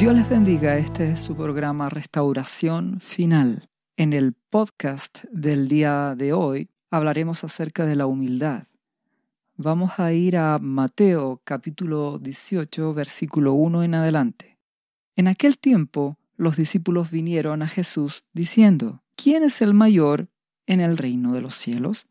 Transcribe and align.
Dios 0.00 0.14
les 0.14 0.30
bendiga, 0.30 0.78
este 0.78 1.10
es 1.10 1.20
su 1.20 1.36
programa 1.36 1.90
Restauración 1.90 3.00
Final. 3.00 3.68
En 3.98 4.14
el 4.14 4.32
podcast 4.32 5.24
del 5.30 5.68
día 5.68 6.14
de 6.16 6.32
hoy 6.32 6.70
hablaremos 6.90 7.44
acerca 7.44 7.84
de 7.84 7.96
la 7.96 8.06
humildad. 8.06 8.64
Vamos 9.58 9.98
a 9.98 10.14
ir 10.14 10.38
a 10.38 10.58
Mateo 10.58 11.42
capítulo 11.44 12.18
18, 12.18 12.94
versículo 12.94 13.52
1 13.52 13.82
en 13.82 13.94
adelante. 13.94 14.58
En 15.16 15.28
aquel 15.28 15.58
tiempo 15.58 16.16
los 16.34 16.56
discípulos 16.56 17.10
vinieron 17.10 17.60
a 17.60 17.68
Jesús 17.68 18.24
diciendo, 18.32 19.02
¿quién 19.16 19.42
es 19.42 19.60
el 19.60 19.74
mayor 19.74 20.30
en 20.66 20.80
el 20.80 20.96
reino 20.96 21.34
de 21.34 21.42
los 21.42 21.56
cielos? 21.56 22.06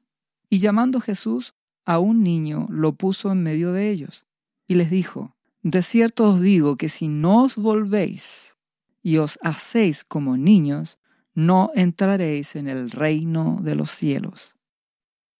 Y 0.47 0.59
llamando 0.59 1.01
Jesús 1.01 1.55
a 1.85 1.97
un 1.97 2.21
niño, 2.21 2.67
lo 2.69 2.93
puso 2.93 3.31
en 3.31 3.41
medio 3.41 3.73
de 3.73 3.89
ellos, 3.89 4.27
y 4.67 4.75
les 4.75 4.91
dijo, 4.91 5.38
De 5.61 5.81
cierto 5.81 6.33
os 6.33 6.41
digo 6.41 6.77
que 6.77 6.89
si 6.89 7.07
no 7.07 7.43
os 7.43 7.55
volvéis 7.55 8.55
y 9.03 9.17
os 9.17 9.37
hacéis 9.41 10.03
como 10.03 10.37
niños, 10.37 10.97
no 11.33 11.71
entraréis 11.75 12.55
en 12.55 12.67
el 12.67 12.91
reino 12.91 13.59
de 13.61 13.75
los 13.75 13.91
cielos. 13.91 14.55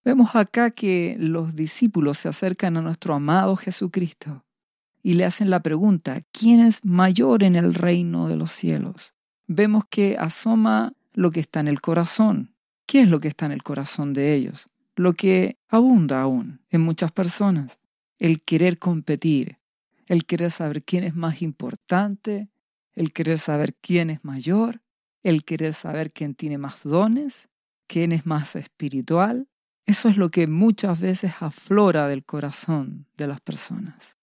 Vemos 0.03 0.35
acá 0.35 0.71
que 0.71 1.15
los 1.19 1.55
discípulos 1.55 2.17
se 2.17 2.29
acercan 2.29 2.77
a 2.77 2.81
nuestro 2.81 3.13
amado 3.13 3.55
Jesucristo 3.55 4.43
y 5.03 5.13
le 5.13 5.25
hacen 5.25 5.49
la 5.49 5.61
pregunta, 5.61 6.21
¿quién 6.31 6.61
es 6.61 6.83
mayor 6.83 7.43
en 7.43 7.55
el 7.55 7.73
reino 7.73 8.27
de 8.27 8.35
los 8.35 8.51
cielos? 8.51 9.13
Vemos 9.47 9.83
que 9.89 10.17
asoma 10.17 10.93
lo 11.13 11.31
que 11.31 11.39
está 11.39 11.59
en 11.59 11.67
el 11.67 11.81
corazón. 11.81 12.55
¿Qué 12.85 13.01
es 13.01 13.09
lo 13.09 13.19
que 13.19 13.27
está 13.27 13.45
en 13.45 13.51
el 13.51 13.63
corazón 13.63 14.13
de 14.13 14.33
ellos? 14.33 14.67
Lo 14.95 15.13
que 15.13 15.57
abunda 15.67 16.21
aún 16.21 16.61
en 16.69 16.81
muchas 16.81 17.11
personas, 17.11 17.79
el 18.17 18.41
querer 18.41 18.79
competir, 18.79 19.58
el 20.09 20.25
querer 20.25 20.51
saber 20.51 20.83
quién 20.83 21.05
es 21.05 21.15
más 21.15 21.41
importante, 21.41 22.49
el 22.93 23.13
querer 23.13 23.37
saber 23.39 23.75
quién 23.75 24.09
es 24.09 24.25
mayor, 24.25 24.81
el 25.23 25.45
querer 25.45 25.73
saber 25.73 26.11
quién 26.11 26.33
tiene 26.33 26.57
más 26.57 26.81
dones, 26.83 27.47
quién 27.87 28.11
es 28.11 28.25
más 28.25 28.55
espiritual. 28.55 29.47
Eso 29.85 30.09
es 30.09 30.17
lo 30.17 30.29
que 30.29 30.47
muchas 30.47 30.99
veces 30.99 31.33
aflora 31.39 32.07
del 32.07 32.25
corazón 32.25 33.05
de 33.17 33.27
las 33.27 33.39
personas. 33.39 34.17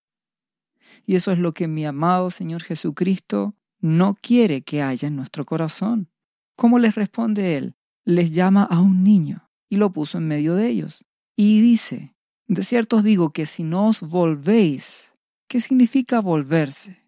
Y 1.06 1.14
eso 1.14 1.30
es 1.30 1.38
lo 1.38 1.54
que 1.54 1.68
mi 1.68 1.84
amado 1.84 2.30
Señor 2.30 2.62
Jesucristo 2.62 3.54
no 3.80 4.16
quiere 4.20 4.62
que 4.62 4.82
haya 4.82 5.06
en 5.06 5.16
nuestro 5.16 5.44
corazón. 5.44 6.10
¿Cómo 6.56 6.80
les 6.80 6.96
responde 6.96 7.56
Él? 7.56 7.76
Les 8.04 8.32
llama 8.32 8.64
a 8.64 8.80
un 8.80 9.04
niño 9.04 9.50
y 9.68 9.76
lo 9.76 9.92
puso 9.92 10.18
en 10.18 10.26
medio 10.26 10.56
de 10.56 10.66
ellos. 10.66 11.04
Y 11.36 11.60
dice, 11.60 12.16
de 12.48 12.64
cierto 12.64 12.96
os 12.96 13.04
digo 13.04 13.30
que 13.30 13.46
si 13.46 13.62
no 13.62 13.88
os 13.88 14.00
volvéis, 14.00 15.05
¿qué 15.48 15.60
significa 15.60 16.20
volverse? 16.20 17.02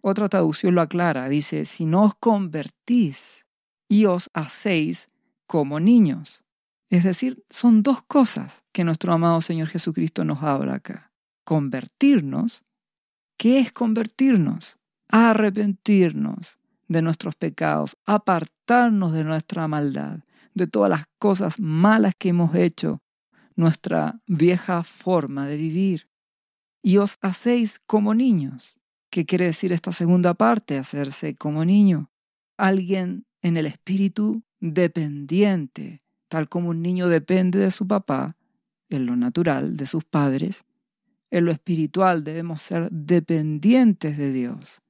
Otra 0.00 0.28
traducción 0.28 0.74
lo 0.74 0.80
aclara, 0.80 1.28
dice, 1.28 1.64
si 1.64 1.84
no 1.84 2.04
os 2.04 2.14
convertís 2.14 3.46
y 3.88 4.04
os 4.04 4.30
hacéis 4.34 5.10
como 5.46 5.80
niños. 5.80 6.44
Es 6.90 7.04
decir, 7.04 7.44
son 7.50 7.82
dos 7.82 8.02
cosas 8.02 8.64
que 8.72 8.84
nuestro 8.84 9.12
amado 9.12 9.40
Señor 9.40 9.68
Jesucristo 9.68 10.24
nos 10.24 10.42
habla 10.42 10.74
acá. 10.74 11.12
Convertirnos 11.44 12.64
¿Qué 13.36 13.58
es 13.58 13.70
convertirnos? 13.70 14.78
Arrepentirnos 15.08 16.58
de 16.88 17.02
nuestros 17.02 17.34
pecados, 17.34 17.98
apartarnos 18.06 19.12
de 19.12 19.24
nuestra 19.24 19.68
maldad, 19.68 20.20
de 20.54 20.66
todas 20.66 20.88
las 20.88 21.04
cosas 21.18 21.60
malas 21.60 22.14
que 22.18 22.30
hemos 22.30 22.54
hecho, 22.54 23.02
nuestra 23.54 24.20
vieja 24.26 24.82
forma 24.82 25.46
de 25.46 25.56
vivir. 25.58 26.08
Y 26.86 26.98
os 26.98 27.18
hacéis 27.20 27.80
como 27.84 28.14
niños. 28.14 28.78
¿Qué 29.10 29.26
quiere 29.26 29.46
decir 29.46 29.72
esta 29.72 29.90
segunda 29.90 30.34
parte, 30.34 30.78
hacerse 30.78 31.34
como 31.34 31.64
niño? 31.64 32.12
Alguien 32.56 33.26
en 33.42 33.56
el 33.56 33.66
espíritu 33.66 34.44
dependiente, 34.60 36.04
tal 36.28 36.48
como 36.48 36.68
un 36.68 36.82
niño 36.82 37.08
depende 37.08 37.58
de 37.58 37.72
su 37.72 37.88
papá, 37.88 38.36
en 38.88 39.04
lo 39.04 39.16
natural, 39.16 39.76
de 39.76 39.86
sus 39.86 40.04
padres, 40.04 40.64
en 41.32 41.46
lo 41.46 41.50
espiritual 41.50 42.22
debemos 42.22 42.62
ser 42.62 42.88
dependientes 42.92 44.16
de 44.16 44.32
Dios, 44.32 44.80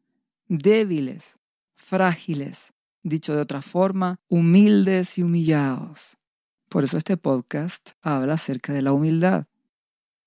débiles, 0.48 1.38
frágiles, 1.76 2.74
dicho 3.04 3.34
de 3.34 3.40
otra 3.40 3.62
forma, 3.62 4.20
humildes 4.28 5.16
y 5.16 5.22
humillados. 5.22 6.18
Por 6.68 6.84
eso 6.84 6.98
este 6.98 7.16
podcast 7.16 7.92
habla 8.02 8.34
acerca 8.34 8.74
de 8.74 8.82
la 8.82 8.92
humildad. 8.92 9.46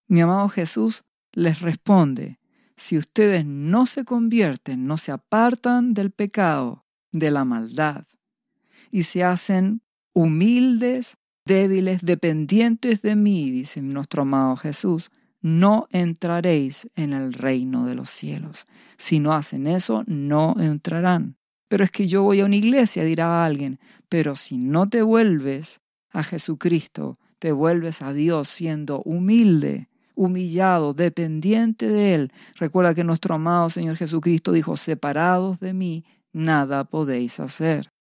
Mi 0.08 0.22
amado 0.22 0.50
Jesús 0.50 1.03
les 1.31 1.62
responde, 1.62 2.40
si 2.75 2.97
ustedes 2.97 3.45
no 3.45 3.85
se 3.85 4.06
convierten, 4.06 4.88
no 4.88 4.97
se 4.97 5.12
apartan 5.12 5.94
del 5.94 6.12
pecado, 6.12 6.85
de 7.12 7.31
la 7.31 7.44
maldad, 7.44 8.06
y 8.91 9.03
se 9.03 9.23
hacen 9.23 9.81
humildes, 10.13 11.17
débiles, 11.45 12.01
dependientes 12.03 13.01
de 13.01 13.16
mí, 13.16 13.51
dice 13.51 13.81
nuestro 13.81 14.22
amado 14.22 14.56
Jesús, 14.56 15.12
no 15.41 15.88
entraréis 15.91 16.90
en 16.95 17.13
el 17.13 17.34
reino 17.34 17.85
de 17.85 17.96
los 17.96 18.09
cielos. 18.09 18.66
Si 18.97 19.19
no 19.19 19.34
hacen 19.34 19.67
eso, 19.67 20.03
no 20.07 20.56
entrarán. 20.59 21.38
Pero 21.67 21.84
es 21.84 21.91
que 21.91 22.07
yo 22.07 22.23
voy 22.23 22.41
a 22.41 22.46
una 22.46 22.56
iglesia, 22.56 23.03
dirá 23.03 23.46
alguien, 23.46 23.79
pero 24.09 24.35
si 24.35 24.57
no 24.57 24.90
te 24.90 25.01
vuelves 25.01 25.81
a 26.11 26.23
Jesucristo, 26.23 27.19
te 27.38 27.51
vuelves 27.51 28.01
a 28.01 28.11
Dios 28.11 28.47
siendo 28.47 29.01
humilde, 29.03 29.88
humillado, 30.19 30.94
dependiente 30.94 31.88
de 31.88 32.16
Él. 32.16 32.31
Recuerda 32.56 32.94
que 32.94 33.03
nuestro 33.03 33.35
amado 33.35 33.69
Señor 33.69 33.96
Jesucristo 33.96 34.52
dijo, 34.52 34.75
separados 34.75 35.59
de 35.59 35.74
mí, 35.74 36.06
nada 36.34 36.84
podéis 36.84 37.40
hacer. 37.40 37.91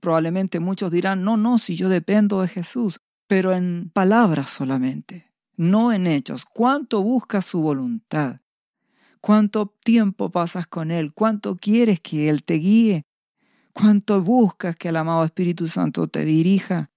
Probablemente 0.00 0.60
muchos 0.60 0.92
dirán, 0.92 1.24
no, 1.24 1.36
no, 1.36 1.58
si 1.58 1.74
yo 1.76 1.88
dependo 1.88 2.42
de 2.42 2.48
Jesús, 2.48 3.00
pero 3.26 3.52
en 3.52 3.90
palabras 3.92 4.50
solamente 4.50 5.26
no 5.56 5.92
en 5.92 6.06
hechos. 6.06 6.44
¿Cuánto 6.44 7.02
buscas 7.02 7.46
su 7.46 7.60
voluntad? 7.60 8.40
¿Cuánto 9.20 9.74
tiempo 9.82 10.30
pasas 10.30 10.66
con 10.66 10.90
Él? 10.90 11.12
¿Cuánto 11.12 11.56
quieres 11.56 12.00
que 12.00 12.28
Él 12.28 12.44
te 12.44 12.54
guíe? 12.54 13.06
¿Cuánto 13.72 14.22
buscas 14.22 14.76
que 14.76 14.88
el 14.88 14.96
amado 14.96 15.24
Espíritu 15.24 15.66
Santo 15.68 16.06
te 16.06 16.24
dirija? 16.24 16.90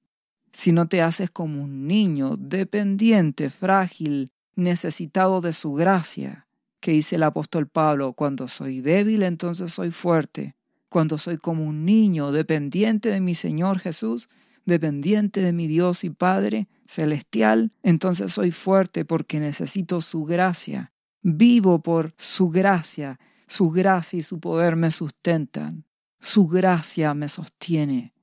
Si 0.53 0.72
no 0.72 0.88
te 0.88 1.02
haces 1.02 1.31
como 1.31 1.63
un 1.63 1.88
niño, 1.88 2.35
dependiente, 2.38 3.50
frágil, 3.50 4.31
necesitado 4.59 5.42
de 5.42 5.53
su 5.53 5.74
gracia, 5.74 6.47
que 6.80 6.92
dice 6.92 7.16
el 7.16 7.24
apóstol 7.24 7.68
Pablo, 7.68 8.14
cuando 8.14 8.47
soy 8.47 8.81
débil, 8.81 9.24
entonces 9.24 9.72
soy 9.72 9.92
fuerte. 9.92 10.56
Cuando 10.90 11.18
soy 11.18 11.38
como 11.38 11.66
un 11.66 11.86
niño, 11.86 12.31
dependiente 12.31 13.09
de 13.09 13.22
mi 13.22 13.36
Señor 13.36 13.80
Jesús, 13.80 14.30
dependiente 14.66 15.42
de 15.42 15.53
mi 15.53 15.68
Dios 15.68 16.03
y 16.03 16.09
Padre 16.09 16.68
celestial, 16.88 17.72
entonces 17.84 18.34
soy 18.34 18.52
fuerte 18.52 19.06
porque 19.06 19.40
necesito 19.40 20.02
su 20.02 20.25
gracia. 20.25 20.91
Vivo 21.22 21.81
por 21.81 22.14
su 22.18 22.50
gracia. 22.50 23.20
Su 23.47 23.70
gracia 23.72 24.20
y 24.20 24.24
su 24.24 24.40
poder 24.40 24.76
me 24.76 24.91
sustentan. 24.91 25.86
Su 26.20 26.47
gracia 26.47 27.14
me 27.14 27.28
sostiene. 27.28 28.14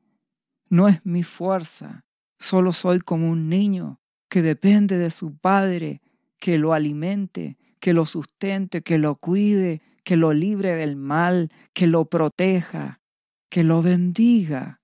No 0.68 0.88
es 0.88 1.04
mi 1.04 1.22
fuerza. 1.22 2.04
Solo 2.38 2.72
soy 2.72 3.00
como 3.00 3.30
un 3.30 3.48
niño 3.48 4.00
que 4.28 4.42
depende 4.42 4.98
de 4.98 5.10
su 5.10 5.36
padre, 5.36 6.02
que 6.38 6.58
lo 6.58 6.72
alimente, 6.72 7.56
que 7.80 7.92
lo 7.92 8.06
sustente, 8.06 8.82
que 8.82 8.98
lo 8.98 9.16
cuide, 9.16 9.82
que 10.04 10.16
lo 10.16 10.32
libre 10.32 10.74
del 10.74 10.96
mal, 10.96 11.50
que 11.72 11.86
lo 11.86 12.06
proteja, 12.06 13.00
que 13.48 13.64
lo 13.64 13.82
bendiga. 13.82 14.80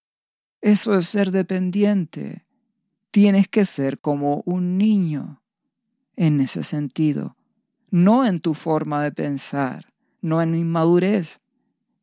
Eso 0.60 0.94
es 0.96 1.06
ser 1.06 1.30
dependiente. 1.30 2.46
Tienes 3.10 3.48
que 3.48 3.64
ser 3.64 3.98
como 3.98 4.42
un 4.46 4.78
niño 4.78 5.42
en 6.16 6.40
ese 6.40 6.62
sentido, 6.62 7.36
no 7.90 8.24
en 8.24 8.40
tu 8.40 8.54
forma 8.54 9.02
de 9.02 9.12
pensar, 9.12 9.92
no 10.20 10.40
en 10.40 10.54
inmadurez, 10.54 11.40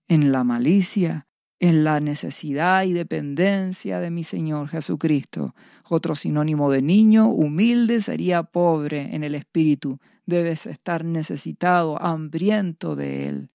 en 0.08 0.32
la 0.32 0.44
malicia, 0.44 1.29
en 1.60 1.84
la 1.84 2.00
necesidad 2.00 2.84
y 2.84 2.94
dependencia 2.94 4.00
de 4.00 4.12
mi 4.12 4.24
Señor 4.24 4.70
Jesucristo. 4.70 5.56
Otro 5.88 6.16
sinónimo 6.16 6.72
de 6.72 6.82
niño, 6.82 7.28
humilde, 7.28 8.02
sería 8.02 8.44
pobre 8.44 9.14
en 9.16 9.24
el 9.24 9.36
espíritu. 9.36 10.00
Debes 10.26 10.66
estar 10.66 11.04
necesitado, 11.04 12.02
hambriento 12.02 12.96
de 12.96 13.28
Él. 13.28 13.52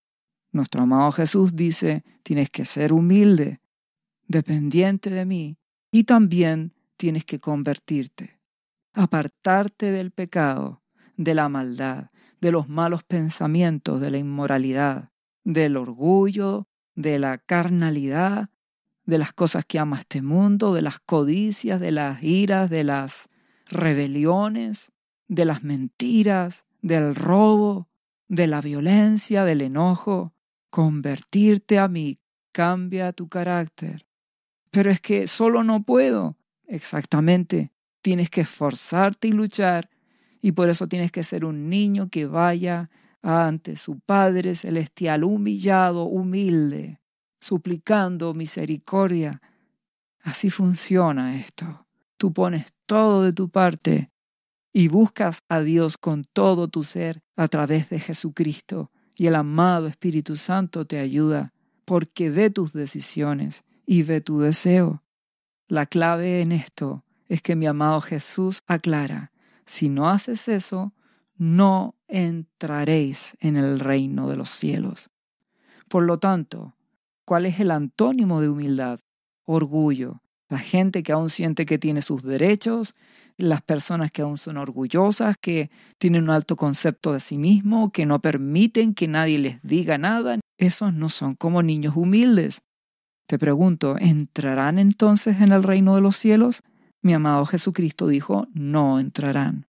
Nuestro 0.53 0.83
amado 0.83 1.13
Jesús 1.13 1.57
dice, 1.57 2.05
tienes 2.23 2.51
que 2.51 2.65
ser 2.65 2.93
humilde, 2.93 3.61
dependiente 4.29 5.11
de 5.11 5.25
mí, 5.25 5.59
y 5.91 6.05
también 6.05 6.75
tienes 6.97 7.25
que 7.25 7.41
convertirte, 7.41 8.39
apartarte 8.93 9.91
del 9.91 10.11
pecado, 10.11 10.83
de 11.17 11.35
la 11.35 11.49
maldad, 11.49 12.11
de 12.41 12.53
los 12.53 12.69
malos 12.69 13.03
pensamientos, 13.05 14.01
de 14.01 14.11
la 14.11 14.19
inmoralidad, 14.19 15.11
del 15.45 15.77
orgullo, 15.77 16.69
de 16.95 17.19
la 17.19 17.39
carnalidad, 17.39 18.51
de 19.05 19.19
las 19.19 19.33
cosas 19.33 19.65
que 19.65 19.79
ama 19.79 19.99
este 19.99 20.23
mundo, 20.23 20.75
de 20.75 20.83
las 20.83 21.01
codicias, 21.01 21.81
de 21.81 21.93
las 21.93 22.23
iras, 22.23 22.71
de 22.71 22.85
las 22.85 23.29
rebeliones, 23.67 24.93
de 25.29 25.45
las 25.45 25.63
mentiras, 25.63 26.65
del 26.81 27.15
robo, 27.15 27.89
de 28.29 28.47
la 28.47 28.61
violencia, 28.61 29.45
del 29.45 29.61
enojo. 29.61 30.33
convertirte 30.71 31.79
a 31.79 31.87
mí, 31.87 32.19
cambia 32.51 33.13
tu 33.13 33.29
carácter. 33.29 34.07
Pero 34.73 34.91
es 34.91 35.01
que 35.01 35.29
solo 35.29 35.63
no 35.63 35.85
puedo. 35.85 36.37
Exactamente. 36.67 37.71
Tienes 38.03 38.29
que 38.29 38.41
esforzarte 38.41 39.29
y 39.29 39.33
luchar 39.33 39.89
y 40.45 40.53
por 40.53 40.69
eso 40.69 40.89
tienes 40.89 41.11
que 41.11 41.23
ser 41.23 41.45
un 41.45 41.71
niño 41.71 42.11
que 42.11 42.27
vaya 42.27 42.91
ante 43.25 43.77
su 43.77 44.01
Padre 44.01 44.55
Celestial 44.55 45.25
humillado, 45.25 46.05
humilde, 46.05 47.01
suplicando 47.41 48.35
misericordia. 48.35 49.41
Así 50.21 50.51
funciona 50.51 51.41
esto. 51.41 51.87
Tú 52.19 52.33
pones 52.35 52.67
todo 52.85 53.23
de 53.23 53.33
tu 53.33 53.49
parte 53.49 54.11
y 54.75 54.89
buscas 54.89 55.39
a 55.49 55.61
Dios 55.61 55.97
con 55.97 56.25
todo 56.25 56.69
tu 56.69 56.83
ser 56.83 57.23
a 57.35 57.49
través 57.49 57.89
de 57.89 57.99
Jesucristo 57.99 58.91
y 59.17 59.27
el 59.27 59.37
amado 59.37 59.87
Espíritu 59.87 60.37
Santo 60.37 60.85
te 60.85 60.99
ayuda 60.99 61.55
porque 61.87 62.29
ve 62.29 62.51
tus 62.51 62.75
decisiones 62.75 63.65
y 63.87 64.03
ve 64.03 64.21
tu 64.21 64.41
deseo. 64.41 65.01
La 65.67 65.87
clave 65.87 66.43
en 66.43 66.53
esto 66.53 67.05
es 67.29 67.41
que 67.41 67.57
mi 67.57 67.67
amado 67.67 68.03
Jesús 68.03 68.63
aclara, 68.67 69.33
si 69.65 69.89
no 69.89 70.11
haces 70.11 70.47
eso, 70.47 70.93
no 71.37 71.95
entraréis 72.09 73.37
en 73.41 73.57
el 73.57 73.81
reino 73.81 74.29
de 74.29 74.37
los 74.37 74.51
cielos. 74.51 75.11
Por 75.89 76.05
lo 76.05 76.19
tanto, 76.19 76.75
¿cuál 77.25 77.47
es 77.47 77.61
el 77.61 77.71
antónimo 77.71 78.41
de 78.41 78.49
humildad? 78.49 79.01
Orgullo. 79.45 80.23
La 80.49 80.59
gente 80.59 81.03
que 81.03 81.13
aún 81.13 81.31
siente 81.31 81.67
que 81.67 81.79
tiene 81.79 82.03
sus 82.03 82.23
derechos, 82.23 82.95
las 83.37 83.63
personas 83.63 84.13
que 84.13 84.23
aún 84.23 84.37
son 84.37 84.57
orgullosas, 84.57 85.37
que 85.41 85.71
tienen 85.99 86.25
un 86.25 86.31
alto 86.31 86.57
concepto 86.57 87.13
de 87.13 87.21
sí 87.21 87.39
mismo, 87.39 87.91
que 87.91 88.07
no 88.07 88.21
permiten 88.21 88.95
que 88.95 89.09
nadie 89.09 89.39
les 89.39 89.63
diga 89.63 89.99
nada, 89.99 90.39
esos 90.59 90.95
no 90.95 91.09
son 91.09 91.35
como 91.35 91.63
niños 91.63 91.97
humildes. 91.97 92.63
Te 93.27 93.39
pregunto, 93.39 93.97
¿entrarán 93.99 94.79
entonces 94.79 95.41
en 95.41 95.51
el 95.53 95.63
reino 95.63 95.95
de 95.95 96.03
los 96.03 96.17
cielos? 96.17 96.63
Mi 97.03 97.15
amado 97.15 97.47
Jesucristo 97.47 98.07
dijo, 98.07 98.47
no 98.53 99.01
entrarán. 99.01 99.67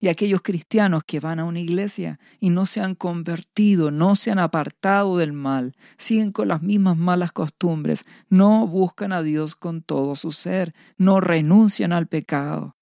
Y 0.00 0.08
aquellos 0.08 0.40
cristianos 0.40 1.04
que 1.04 1.20
van 1.20 1.38
a 1.38 1.44
una 1.44 1.60
iglesia 1.60 2.18
y 2.38 2.48
no 2.48 2.64
se 2.64 2.80
han 2.80 2.94
convertido, 2.94 3.90
no 3.90 4.16
se 4.16 4.30
han 4.30 4.38
apartado 4.38 5.18
del 5.18 5.34
mal, 5.34 5.76
siguen 5.98 6.32
con 6.32 6.48
las 6.48 6.62
mismas 6.62 6.96
malas 6.96 7.32
costumbres, 7.32 8.06
no 8.30 8.66
buscan 8.66 9.12
a 9.12 9.22
Dios 9.22 9.54
con 9.54 9.82
todo 9.82 10.16
su 10.16 10.32
ser, 10.32 10.74
no 10.96 11.20
renuncian 11.20 11.92
al 11.92 12.06
pecado, 12.06 12.76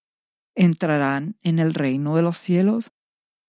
¿entrarán 0.54 1.36
en 1.42 1.58
el 1.58 1.74
reino 1.74 2.14
de 2.14 2.22
los 2.22 2.38
cielos? 2.38 2.92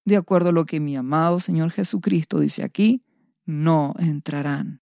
De 0.03 0.17
acuerdo 0.17 0.49
a 0.49 0.53
lo 0.53 0.65
que 0.65 0.79
mi 0.79 0.95
amado 0.95 1.39
Señor 1.39 1.69
Jesucristo 1.69 2.39
dice 2.39 2.63
aquí, 2.63 3.03
no 3.45 3.93
entrarán. 3.99 4.81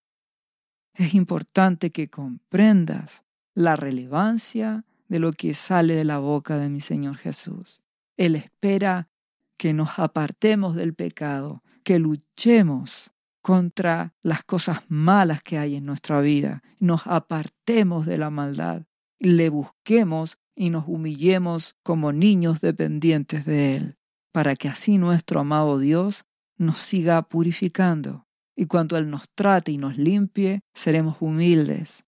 Es 0.94 1.13
importante 1.13 1.92
que 1.92 2.10
comprendas 2.10 3.25
la 3.54 3.75
relevancia 3.75 4.86
de 5.10 5.19
lo 5.19 5.33
que 5.33 5.54
sale 5.54 5.95
de 5.95 6.06
la 6.06 6.19
boca 6.19 6.57
de 6.57 6.69
mi 6.69 6.80
Señor 6.80 7.18
Jesús. 7.18 7.81
Él 8.18 8.36
espera 8.36 9.10
que 9.58 9.74
nos 9.74 9.98
apartemos 9.98 10.75
del 10.75 10.94
pecado, 10.94 11.64
que 11.84 12.00
luchemos 12.00 13.12
contra 13.42 14.14
las 14.22 14.44
cosas 14.44 14.81
malas 14.90 15.42
que 15.42 15.58
hay 15.58 15.75
en 15.75 15.86
nuestra 15.86 16.19
vida, 16.19 16.62
nos 16.80 17.08
apartemos 17.08 18.06
de 18.06 18.18
la 18.18 18.30
maldad, 18.30 18.84
le 19.19 19.50
busquemos 19.50 20.38
y 20.54 20.69
nos 20.69 20.86
humillemos 20.88 21.75
como 21.84 22.12
niños 22.12 22.60
dependientes 22.60 23.46
de 23.46 23.75
Él, 23.75 23.98
para 24.34 24.56
que 24.56 24.68
así 24.68 24.98
nuestro 24.98 25.40
amado 25.40 25.80
Dios 25.80 26.25
nos 26.58 26.80
siga 26.80 27.22
purificando. 27.22 28.28
Y 28.56 28.66
cuando 28.66 28.98
Él 28.98 29.10
nos 29.10 29.30
trate 29.30 29.72
y 29.72 29.78
nos 29.78 29.98
limpie, 29.98 30.62
seremos 30.74 31.18
humildes. 31.22 32.04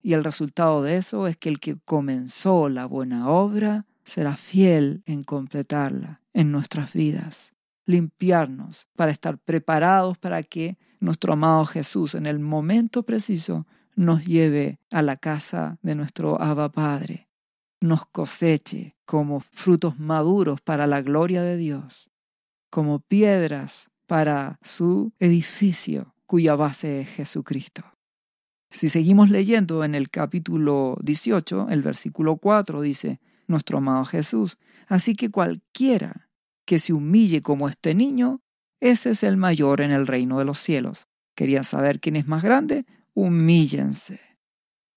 Y 0.00 0.12
el 0.12 0.22
resultado 0.22 0.82
de 0.82 0.96
eso 0.96 1.26
es 1.26 1.36
que 1.36 1.48
el 1.48 1.58
que 1.58 1.76
comenzó 1.84 2.68
la 2.68 2.86
buena 2.86 3.30
obra 3.30 3.86
será 4.08 4.36
fiel 4.36 5.02
en 5.06 5.22
completarla 5.22 6.22
en 6.32 6.50
nuestras 6.50 6.92
vidas, 6.92 7.54
limpiarnos 7.84 8.88
para 8.96 9.12
estar 9.12 9.38
preparados 9.38 10.18
para 10.18 10.42
que 10.42 10.78
nuestro 11.00 11.34
amado 11.34 11.64
Jesús 11.66 12.14
en 12.14 12.26
el 12.26 12.38
momento 12.38 13.02
preciso 13.04 13.66
nos 13.94 14.24
lleve 14.24 14.78
a 14.90 15.02
la 15.02 15.16
casa 15.16 15.78
de 15.82 15.94
nuestro 15.94 16.40
Abba 16.40 16.70
Padre, 16.70 17.28
nos 17.80 18.06
coseche 18.06 18.96
como 19.04 19.40
frutos 19.40 19.98
maduros 19.98 20.60
para 20.60 20.86
la 20.86 21.02
gloria 21.02 21.42
de 21.42 21.56
Dios, 21.56 22.10
como 22.70 23.00
piedras 23.00 23.90
para 24.06 24.58
su 24.62 25.12
edificio 25.18 26.14
cuya 26.26 26.56
base 26.56 27.00
es 27.00 27.08
Jesucristo. 27.08 27.82
Si 28.70 28.88
seguimos 28.88 29.30
leyendo 29.30 29.82
en 29.82 29.94
el 29.94 30.10
capítulo 30.10 30.98
18, 31.02 31.68
el 31.70 31.82
versículo 31.82 32.36
4 32.36 32.82
dice, 32.82 33.20
nuestro 33.48 33.78
amado 33.78 34.04
Jesús. 34.04 34.58
Así 34.86 35.14
que 35.14 35.30
cualquiera 35.30 36.30
que 36.64 36.78
se 36.78 36.92
humille 36.92 37.42
como 37.42 37.68
este 37.68 37.94
niño, 37.94 38.42
ese 38.80 39.10
es 39.10 39.22
el 39.22 39.36
mayor 39.36 39.80
en 39.80 39.90
el 39.90 40.06
reino 40.06 40.38
de 40.38 40.44
los 40.44 40.58
cielos. 40.58 41.08
¿Querían 41.34 41.64
saber 41.64 42.00
quién 42.00 42.16
es 42.16 42.28
más 42.28 42.42
grande? 42.42 42.84
Humíllense. 43.14 44.20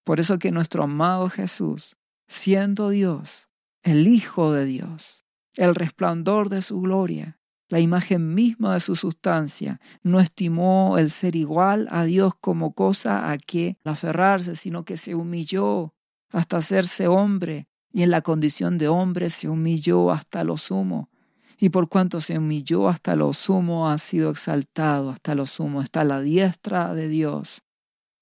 Por 0.04 0.20
eso 0.20 0.38
que 0.38 0.52
nuestro 0.52 0.84
amado 0.84 1.30
Jesús, 1.30 1.98
siendo 2.28 2.90
Dios, 2.90 3.48
el 3.84 4.08
Hijo 4.08 4.52
de 4.52 4.66
Dios, 4.66 5.26
el 5.56 5.76
resplandor 5.76 6.50
de 6.50 6.62
su 6.62 6.82
gloria, 6.82 7.40
la 7.70 7.80
imagen 7.80 8.34
misma 8.34 8.74
de 8.74 8.80
su 8.82 8.96
sustancia, 8.96 9.80
no 10.04 10.20
estimó 10.20 10.98
el 10.98 11.10
ser 11.10 11.36
igual 11.36 11.88
a 11.90 12.04
Dios 12.04 12.34
como 12.36 12.74
cosa 12.74 13.32
a 13.32 13.38
que 13.38 13.78
aferrarse, 13.86 14.56
sino 14.56 14.84
que 14.84 14.98
se 14.98 15.16
humilló 15.16 15.94
hasta 16.32 16.58
hacerse 16.58 17.08
hombre 17.08 17.68
y 17.92 18.04
en 18.04 18.12
la 18.12 18.22
condición 18.22 18.78
de 18.78 18.88
hombre 18.88 19.30
se 19.30 19.50
humilló 19.50 20.12
hasta 20.12 20.44
lo 20.44 20.58
sumo. 20.58 21.10
Y 21.58 21.70
por 21.70 21.90
cuanto 21.90 22.22
se 22.22 22.38
humilló 22.38 22.90
hasta 22.90 23.16
lo 23.16 23.34
sumo, 23.34 23.90
ha 23.90 23.98
sido 23.98 24.32
exaltado 24.32 25.12
hasta 25.12 25.36
lo 25.36 25.46
sumo, 25.46 25.82
está 25.82 26.02
a 26.02 26.06
la 26.06 26.22
diestra 26.22 26.94
de 26.96 27.08
Dios. 27.08 27.64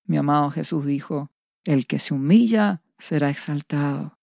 Mi 0.06 0.18
amado 0.18 0.50
Jesús 0.50 0.86
dijo, 0.86 1.32
el 1.64 1.88
que 1.88 2.00
se 2.00 2.14
humilla 2.14 2.82
será 2.98 3.30
exaltado. 3.30 4.18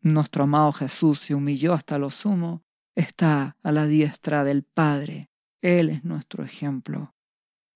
Nuestro 0.00 0.44
amado 0.44 0.72
Jesús 0.72 1.18
se 1.18 1.34
humilló 1.34 1.74
hasta 1.74 1.98
lo 1.98 2.10
sumo, 2.10 2.62
está 2.94 3.56
a 3.62 3.72
la 3.72 3.86
diestra 3.86 4.42
del 4.42 4.62
Padre. 4.62 5.28
Él 5.60 5.90
es 5.90 6.04
nuestro 6.04 6.44
ejemplo. 6.44 7.14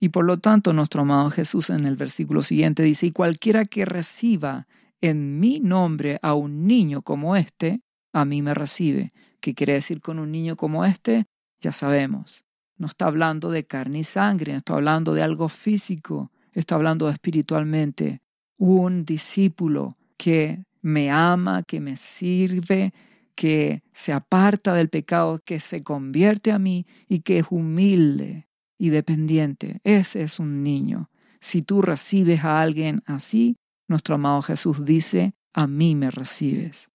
Y 0.00 0.09
por 0.09 0.25
lo 0.25 0.38
tanto, 0.38 0.73
nuestro 0.73 1.02
amado 1.02 1.31
Jesús 1.31 1.71
en 1.71 1.87
el 1.87 1.95
versículo 1.95 2.42
siguiente 2.42 2.83
dice, 2.83 3.07
y 3.07 3.12
cualquiera 3.12 3.64
que 3.64 3.85
reciba 3.85 4.66
en 5.02 5.40
mi 5.40 5.61
nombre 5.61 6.18
a 6.23 6.32
un 6.32 6.66
niño 6.66 7.02
como 7.02 7.37
este, 7.37 7.82
a 8.12 8.25
mí 8.25 8.40
me 8.40 8.54
recibe. 8.54 9.12
¿Qué 9.40 9.54
quiere 9.54 9.75
decir 9.75 10.00
con 10.00 10.18
un 10.18 10.30
niño 10.30 10.56
como 10.56 10.85
este? 10.85 11.26
Ya 11.61 11.73
sabemos. 11.73 12.44
No 12.78 12.87
está 12.87 13.06
hablando 13.06 13.50
de 13.50 13.66
carne 13.66 13.99
y 13.99 14.04
sangre, 14.04 14.52
no 14.52 14.59
está 14.59 14.75
hablando 14.75 15.12
de 15.12 15.23
algo 15.23 15.49
físico, 15.49 16.30
está 16.52 16.76
hablando 16.76 17.09
espiritualmente. 17.09 18.23
Un 18.56 19.04
discípulo 19.04 19.99
que 20.16 20.64
me 20.80 21.11
ama, 21.11 21.64
que 21.64 21.80
me 21.80 21.97
sirve, 21.97 22.92
que 23.35 23.82
se 23.92 24.12
aparta 24.12 24.73
del 24.75 24.88
pecado, 24.88 25.40
que 25.44 25.59
se 25.59 25.82
convierte 25.82 26.52
a 26.52 26.59
mí 26.59 26.87
y 27.09 27.21
que 27.21 27.38
es 27.38 27.47
humilde 27.50 28.47
y 28.78 28.90
dependiente. 28.90 29.80
Ese 29.82 30.23
es 30.23 30.38
un 30.38 30.62
niño. 30.62 31.11
Si 31.40 31.62
tú 31.62 31.82
recibes 31.82 32.44
a 32.44 32.61
alguien 32.61 33.02
así, 33.06 33.56
nuestro 33.89 34.15
amado 34.15 34.43
Jesús 34.43 34.85
dice, 34.85 35.35
a 35.53 35.67
mí 35.67 35.95
me 35.95 36.11
recibes. 36.11 36.91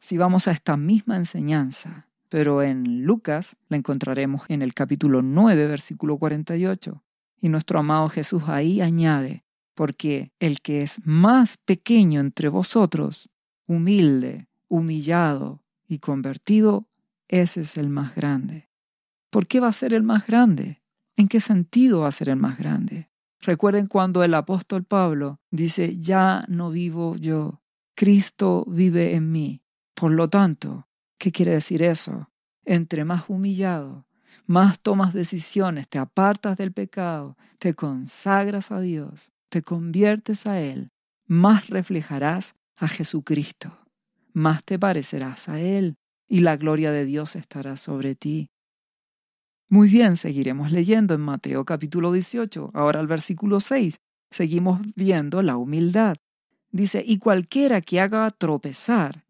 Si 0.00 0.18
vamos 0.18 0.48
a 0.48 0.52
esta 0.52 0.76
misma 0.76 1.16
enseñanza, 1.16 2.08
pero 2.28 2.62
en 2.62 3.04
Lucas 3.04 3.56
la 3.68 3.76
encontraremos 3.76 4.42
en 4.48 4.60
el 4.60 4.74
capítulo 4.74 5.22
9, 5.22 5.68
versículo 5.68 6.18
48. 6.18 7.02
Y 7.40 7.48
nuestro 7.48 7.78
amado 7.78 8.08
Jesús 8.08 8.42
ahí 8.48 8.80
añade, 8.80 9.44
porque 9.74 10.32
el 10.40 10.60
que 10.60 10.82
es 10.82 11.00
más 11.04 11.56
pequeño 11.58 12.20
entre 12.20 12.48
vosotros, 12.48 13.30
humilde, 13.66 14.48
humillado 14.68 15.62
y 15.86 16.00
convertido, 16.00 16.88
ese 17.28 17.62
es 17.62 17.76
el 17.76 17.88
más 17.88 18.14
grande. 18.14 18.68
¿Por 19.30 19.46
qué 19.46 19.60
va 19.60 19.68
a 19.68 19.72
ser 19.72 19.94
el 19.94 20.02
más 20.02 20.26
grande? 20.26 20.82
¿En 21.16 21.28
qué 21.28 21.40
sentido 21.40 22.00
va 22.00 22.08
a 22.08 22.12
ser 22.12 22.28
el 22.28 22.36
más 22.36 22.58
grande? 22.58 23.08
Recuerden 23.44 23.88
cuando 23.88 24.24
el 24.24 24.32
apóstol 24.32 24.84
Pablo 24.84 25.38
dice, 25.50 25.98
ya 25.98 26.40
no 26.48 26.70
vivo 26.70 27.14
yo, 27.16 27.60
Cristo 27.94 28.64
vive 28.66 29.14
en 29.14 29.32
mí. 29.32 29.62
Por 29.94 30.12
lo 30.12 30.30
tanto, 30.30 30.88
¿qué 31.18 31.30
quiere 31.30 31.52
decir 31.52 31.82
eso? 31.82 32.30
Entre 32.64 33.04
más 33.04 33.24
humillado, 33.28 34.06
más 34.46 34.80
tomas 34.80 35.12
decisiones, 35.12 35.90
te 35.90 35.98
apartas 35.98 36.56
del 36.56 36.72
pecado, 36.72 37.36
te 37.58 37.74
consagras 37.74 38.70
a 38.70 38.80
Dios, 38.80 39.30
te 39.50 39.60
conviertes 39.60 40.46
a 40.46 40.58
Él, 40.60 40.90
más 41.26 41.68
reflejarás 41.68 42.54
a 42.76 42.88
Jesucristo, 42.88 43.78
más 44.32 44.64
te 44.64 44.78
parecerás 44.78 45.50
a 45.50 45.60
Él 45.60 45.96
y 46.26 46.40
la 46.40 46.56
gloria 46.56 46.92
de 46.92 47.04
Dios 47.04 47.36
estará 47.36 47.76
sobre 47.76 48.14
ti. 48.14 48.48
Muy 49.70 49.88
bien, 49.88 50.16
seguiremos 50.16 50.72
leyendo 50.72 51.14
en 51.14 51.22
Mateo 51.22 51.64
capítulo 51.64 52.12
18, 52.12 52.70
ahora 52.74 53.00
el 53.00 53.06
versículo 53.06 53.60
6. 53.60 53.98
Seguimos 54.30 54.80
viendo 54.94 55.42
la 55.42 55.56
humildad. 55.56 56.16
Dice, 56.70 57.02
y 57.06 57.18
cualquiera 57.18 57.80
que 57.80 58.00
haga 58.00 58.30
tropezar 58.30 59.24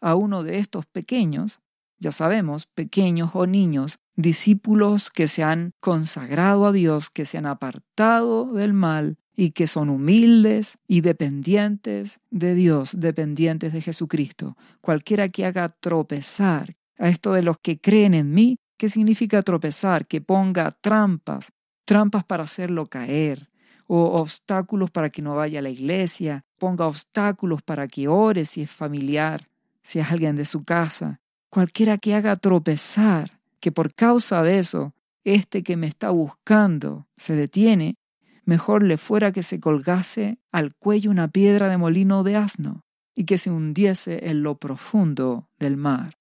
a 0.00 0.16
uno 0.16 0.42
de 0.42 0.58
estos 0.58 0.86
pequeños, 0.86 1.60
ya 1.98 2.10
sabemos, 2.10 2.66
pequeños 2.66 3.30
o 3.34 3.46
niños, 3.46 3.98
discípulos 4.16 5.10
que 5.10 5.28
se 5.28 5.44
han 5.44 5.72
consagrado 5.80 6.66
a 6.66 6.72
Dios, 6.72 7.08
que 7.08 7.24
se 7.24 7.38
han 7.38 7.46
apartado 7.46 8.52
del 8.52 8.72
mal 8.72 9.18
y 9.36 9.52
que 9.52 9.66
son 9.66 9.88
humildes 9.88 10.78
y 10.88 11.02
dependientes 11.02 12.18
de 12.30 12.54
Dios, 12.54 12.90
dependientes 12.98 13.72
de 13.72 13.82
Jesucristo. 13.82 14.56
Cualquiera 14.80 15.28
que 15.28 15.46
haga 15.46 15.68
tropezar 15.68 16.74
a 16.98 17.08
esto 17.08 17.32
de 17.32 17.42
los 17.42 17.58
que 17.58 17.78
creen 17.78 18.14
en 18.14 18.34
mí, 18.34 18.58
¿qué 18.76 18.88
significa 18.88 19.42
tropezar? 19.42 20.06
Que 20.06 20.20
ponga 20.20 20.70
trampas, 20.70 21.52
trampas 21.84 22.24
para 22.24 22.44
hacerlo 22.44 22.86
caer, 22.86 23.48
o 23.86 24.20
obstáculos 24.20 24.90
para 24.90 25.10
que 25.10 25.22
no 25.22 25.34
vaya 25.34 25.60
a 25.60 25.62
la 25.62 25.70
iglesia, 25.70 26.44
ponga 26.58 26.86
obstáculos 26.86 27.62
para 27.62 27.86
que 27.88 28.08
ore 28.08 28.44
si 28.44 28.62
es 28.62 28.70
familiar, 28.70 29.48
si 29.82 30.00
es 30.00 30.10
alguien 30.10 30.36
de 30.36 30.44
su 30.44 30.64
casa. 30.64 31.20
Cualquiera 31.48 31.98
que 31.98 32.14
haga 32.14 32.36
tropezar, 32.36 33.40
que 33.60 33.72
por 33.72 33.94
causa 33.94 34.42
de 34.42 34.58
eso, 34.58 34.94
este 35.24 35.62
que 35.62 35.76
me 35.76 35.86
está 35.86 36.10
buscando 36.10 37.06
se 37.16 37.34
detiene, 37.34 37.96
mejor 38.44 38.82
le 38.82 38.96
fuera 38.96 39.32
que 39.32 39.42
se 39.42 39.60
colgase 39.60 40.38
al 40.52 40.74
cuello 40.74 41.10
una 41.10 41.28
piedra 41.28 41.68
de 41.68 41.76
molino 41.76 42.22
de 42.22 42.36
asno 42.36 42.84
y 43.14 43.24
que 43.24 43.38
se 43.38 43.50
hundiese 43.50 44.28
en 44.28 44.42
lo 44.42 44.56
profundo 44.56 45.48
del 45.58 45.76
mar. 45.76 46.18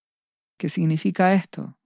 ¿Qué 0.58 0.70
significa 0.70 1.34
esto? 1.34 1.78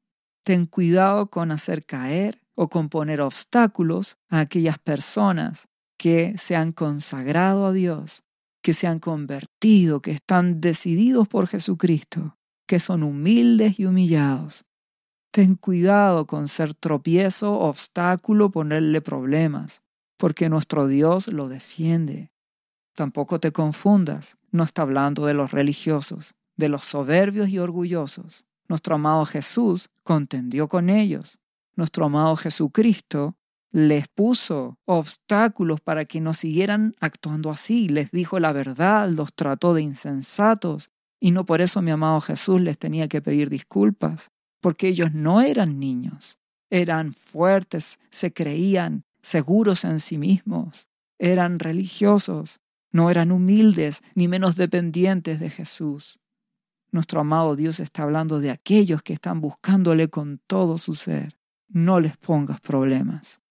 Ten 0.49 0.65
cuidado 0.65 1.29
con 1.29 1.51
hacer 1.51 1.85
caer 1.85 2.41
o 2.55 2.69
con 2.69 2.89
poner 2.89 3.21
obstáculos 3.21 4.17
a 4.29 4.39
aquellas 4.39 4.79
personas 4.79 5.67
que 5.95 6.39
se 6.39 6.55
han 6.55 6.71
consagrado 6.71 7.67
a 7.67 7.71
Dios, 7.71 8.23
que 8.63 8.73
se 8.73 8.87
han 8.87 8.97
convertido, 8.97 10.01
que 10.01 10.09
están 10.09 10.59
decididos 10.59 11.27
por 11.27 11.45
Jesucristo, 11.45 12.35
que 12.67 12.79
son 12.79 13.03
humildes 13.03 13.79
y 13.79 13.85
humillados. 13.85 14.65
Ten 15.31 15.53
cuidado 15.53 16.25
con 16.25 16.47
ser 16.47 16.73
tropiezo, 16.73 17.59
obstáculo, 17.59 18.49
ponerle 18.49 19.01
problemas, 19.01 19.83
porque 20.17 20.49
nuestro 20.49 20.87
Dios 20.87 21.27
lo 21.27 21.47
defiende. 21.47 22.31
Tampoco 22.95 23.39
te 23.39 23.51
confundas, 23.51 24.39
no 24.49 24.63
está 24.63 24.81
hablando 24.81 25.27
de 25.27 25.35
los 25.35 25.51
religiosos, 25.51 26.33
de 26.57 26.69
los 26.69 26.85
soberbios 26.85 27.49
y 27.49 27.59
orgullosos. 27.59 28.48
Nuestro 28.69 28.95
amado 28.95 29.25
Jesús 29.25 29.89
contendió 30.03 30.67
con 30.67 30.89
ellos. 30.89 31.39
Nuestro 31.75 32.05
amado 32.05 32.35
Jesucristo 32.35 33.35
les 33.71 34.07
puso 34.07 34.77
obstáculos 34.85 35.81
para 35.81 36.05
que 36.05 36.21
no 36.21 36.33
siguieran 36.33 36.95
actuando 36.99 37.49
así, 37.49 37.89
les 37.89 38.11
dijo 38.11 38.39
la 38.39 38.51
verdad, 38.51 39.09
los 39.09 39.33
trató 39.33 39.73
de 39.73 39.81
insensatos, 39.81 40.91
y 41.19 41.31
no 41.31 41.45
por 41.45 41.61
eso 41.61 41.81
mi 41.81 41.91
amado 41.91 42.21
Jesús 42.21 42.61
les 42.61 42.77
tenía 42.77 43.07
que 43.07 43.21
pedir 43.21 43.49
disculpas, 43.49 44.31
porque 44.61 44.87
ellos 44.87 45.13
no 45.13 45.41
eran 45.41 45.79
niños, 45.79 46.37
eran 46.69 47.13
fuertes, 47.13 47.99
se 48.11 48.33
creían 48.33 49.03
seguros 49.21 49.83
en 49.83 49.99
sí 49.99 50.17
mismos, 50.17 50.87
eran 51.17 51.59
religiosos, 51.59 52.59
no 52.91 53.09
eran 53.09 53.31
humildes 53.31 54.01
ni 54.15 54.27
menos 54.27 54.55
dependientes 54.55 55.39
de 55.39 55.49
Jesús. 55.49 56.19
Nuestro 56.91 57.19
amado 57.19 57.55
Dios 57.55 57.79
está 57.79 58.03
hablando 58.03 58.39
de 58.39 58.49
aquellos 58.49 59.03
que 59.03 59.13
están 59.13 59.41
buscándole 59.41 60.09
con 60.09 60.39
todo 60.47 60.77
su 60.77 60.93
ser. 60.95 61.37
No 61.67 61.99
les 61.99 62.17
pongas 62.17 62.59
problemas. 62.61 63.41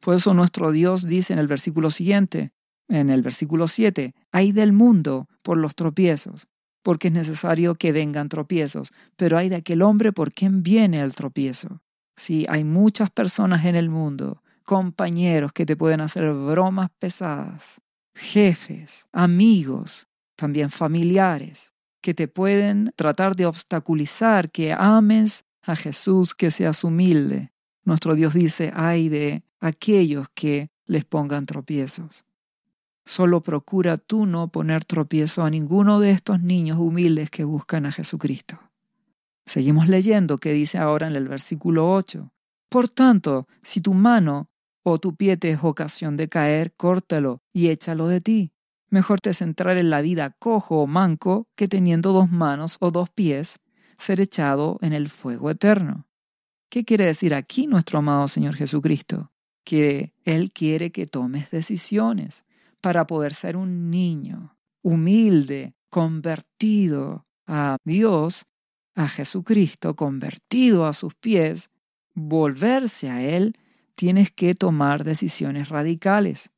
Por 0.00 0.14
eso 0.14 0.34
nuestro 0.34 0.70
Dios 0.70 1.06
dice 1.06 1.32
en 1.32 1.38
el 1.38 1.46
versículo 1.46 1.90
siguiente, 1.90 2.52
en 2.88 3.08
el 3.08 3.22
versículo 3.22 3.68
7, 3.68 4.14
hay 4.32 4.52
del 4.52 4.72
mundo 4.72 5.28
por 5.40 5.56
los 5.56 5.74
tropiezos, 5.74 6.46
porque 6.82 7.08
es 7.08 7.14
necesario 7.14 7.74
que 7.74 7.92
vengan 7.92 8.28
tropiezos, 8.28 8.92
pero 9.16 9.38
hay 9.38 9.48
de 9.48 9.56
aquel 9.56 9.80
hombre 9.80 10.12
por 10.12 10.32
quien 10.32 10.62
viene 10.62 11.00
el 11.00 11.14
tropiezo. 11.14 11.80
Sí, 12.16 12.44
hay 12.48 12.64
muchas 12.64 13.10
personas 13.10 13.64
en 13.64 13.76
el 13.76 13.88
mundo, 13.88 14.42
compañeros 14.64 15.52
que 15.52 15.64
te 15.64 15.76
pueden 15.76 16.02
hacer 16.02 16.30
bromas 16.32 16.90
pesadas, 16.98 17.80
jefes, 18.14 19.06
amigos, 19.12 20.06
también 20.36 20.70
familiares, 20.70 21.73
que 22.04 22.12
te 22.12 22.28
pueden 22.28 22.92
tratar 22.96 23.34
de 23.34 23.46
obstaculizar 23.46 24.50
que 24.50 24.74
ames 24.74 25.46
a 25.62 25.74
Jesús, 25.74 26.34
que 26.34 26.50
seas 26.50 26.84
humilde. 26.84 27.50
Nuestro 27.82 28.14
Dios 28.14 28.34
dice, 28.34 28.70
ay 28.76 29.08
de 29.08 29.42
aquellos 29.58 30.28
que 30.34 30.68
les 30.84 31.06
pongan 31.06 31.46
tropiezos. 31.46 32.26
Solo 33.06 33.42
procura 33.42 33.96
tú 33.96 34.26
no 34.26 34.48
poner 34.48 34.84
tropiezo 34.84 35.44
a 35.44 35.48
ninguno 35.48 35.98
de 35.98 36.10
estos 36.10 36.42
niños 36.42 36.76
humildes 36.78 37.30
que 37.30 37.44
buscan 37.44 37.86
a 37.86 37.92
Jesucristo. 37.92 38.58
Seguimos 39.46 39.88
leyendo 39.88 40.36
que 40.36 40.52
dice 40.52 40.76
ahora 40.76 41.06
en 41.06 41.16
el 41.16 41.26
versículo 41.26 41.90
8. 41.90 42.30
Por 42.68 42.90
tanto, 42.90 43.48
si 43.62 43.80
tu 43.80 43.94
mano 43.94 44.50
o 44.82 44.98
tu 44.98 45.16
pie 45.16 45.38
te 45.38 45.52
es 45.52 45.60
ocasión 45.62 46.18
de 46.18 46.28
caer, 46.28 46.74
córtalo 46.76 47.40
y 47.54 47.68
échalo 47.68 48.08
de 48.08 48.20
ti. 48.20 48.53
Mejor 48.94 49.20
te 49.20 49.34
centrar 49.34 49.76
en 49.76 49.90
la 49.90 50.02
vida 50.02 50.36
cojo 50.38 50.80
o 50.80 50.86
manco 50.86 51.48
que 51.56 51.66
teniendo 51.66 52.12
dos 52.12 52.30
manos 52.30 52.76
o 52.78 52.92
dos 52.92 53.10
pies, 53.10 53.56
ser 53.98 54.20
echado 54.20 54.78
en 54.82 54.92
el 54.92 55.08
fuego 55.08 55.50
eterno. 55.50 56.06
¿Qué 56.70 56.84
quiere 56.84 57.04
decir 57.04 57.34
aquí 57.34 57.66
nuestro 57.66 57.98
amado 57.98 58.28
Señor 58.28 58.54
Jesucristo? 58.54 59.32
Que 59.64 60.12
Él 60.22 60.52
quiere 60.52 60.92
que 60.92 61.06
tomes 61.06 61.50
decisiones 61.50 62.44
para 62.80 63.04
poder 63.04 63.34
ser 63.34 63.56
un 63.56 63.90
niño 63.90 64.56
humilde, 64.80 65.74
convertido 65.90 67.26
a 67.48 67.78
Dios, 67.82 68.46
a 68.94 69.08
Jesucristo, 69.08 69.96
convertido 69.96 70.86
a 70.86 70.92
sus 70.92 71.16
pies, 71.16 71.68
volverse 72.14 73.10
a 73.10 73.24
Él, 73.24 73.58
tienes 73.96 74.30
que 74.30 74.54
tomar 74.54 75.02
decisiones 75.02 75.68
radicales. 75.68 76.53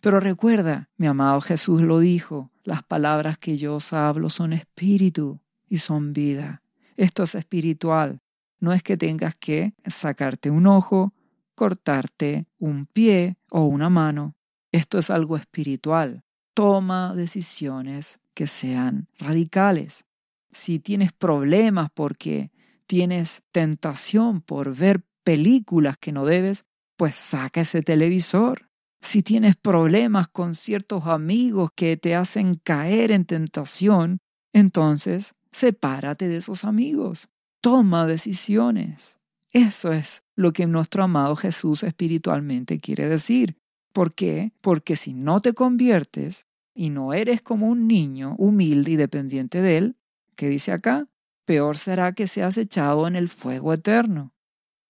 Pero 0.00 0.20
recuerda, 0.20 0.88
mi 0.96 1.06
amado 1.06 1.40
Jesús 1.40 1.82
lo 1.82 2.00
dijo, 2.00 2.50
las 2.64 2.82
palabras 2.82 3.38
que 3.38 3.56
yo 3.56 3.76
os 3.76 3.92
hablo 3.92 4.30
son 4.30 4.52
espíritu 4.52 5.40
y 5.68 5.78
son 5.78 6.12
vida. 6.12 6.62
Esto 6.96 7.24
es 7.24 7.34
espiritual. 7.34 8.20
No 8.58 8.72
es 8.72 8.82
que 8.82 8.96
tengas 8.96 9.36
que 9.36 9.74
sacarte 9.86 10.50
un 10.50 10.66
ojo, 10.66 11.12
cortarte 11.54 12.46
un 12.58 12.86
pie 12.86 13.36
o 13.50 13.62
una 13.62 13.90
mano. 13.90 14.34
Esto 14.72 14.98
es 14.98 15.10
algo 15.10 15.36
espiritual. 15.36 16.24
Toma 16.54 17.14
decisiones 17.14 18.18
que 18.34 18.46
sean 18.46 19.08
radicales. 19.18 20.04
Si 20.52 20.78
tienes 20.78 21.12
problemas 21.12 21.90
porque 21.92 22.50
tienes 22.86 23.42
tentación 23.52 24.40
por 24.40 24.74
ver 24.74 25.04
películas 25.22 25.98
que 25.98 26.12
no 26.12 26.24
debes, 26.24 26.64
pues 26.96 27.14
saca 27.14 27.62
ese 27.62 27.82
televisor. 27.82 28.65
Si 29.06 29.22
tienes 29.22 29.54
problemas 29.54 30.26
con 30.26 30.56
ciertos 30.56 31.06
amigos 31.06 31.70
que 31.76 31.96
te 31.96 32.16
hacen 32.16 32.56
caer 32.56 33.12
en 33.12 33.24
tentación, 33.24 34.18
entonces 34.52 35.36
sepárate 35.52 36.26
de 36.26 36.38
esos 36.38 36.64
amigos 36.64 37.28
toma 37.60 38.04
decisiones. 38.04 39.20
Eso 39.52 39.92
es 39.92 40.24
lo 40.34 40.52
que 40.52 40.66
nuestro 40.66 41.04
amado 41.04 41.36
Jesús 41.36 41.84
espiritualmente 41.84 42.80
quiere 42.80 43.08
decir. 43.08 43.56
¿Por 43.92 44.12
qué? 44.12 44.52
Porque 44.60 44.96
si 44.96 45.14
no 45.14 45.40
te 45.40 45.54
conviertes 45.54 46.44
y 46.74 46.90
no 46.90 47.14
eres 47.14 47.42
como 47.42 47.68
un 47.68 47.86
niño 47.86 48.34
humilde 48.38 48.90
y 48.90 48.96
dependiente 48.96 49.62
de 49.62 49.78
Él, 49.78 49.96
¿qué 50.34 50.48
dice 50.48 50.72
acá? 50.72 51.06
Peor 51.44 51.78
será 51.78 52.12
que 52.12 52.26
seas 52.26 52.56
echado 52.56 53.06
en 53.06 53.14
el 53.14 53.28
fuego 53.28 53.72
eterno. 53.72 54.34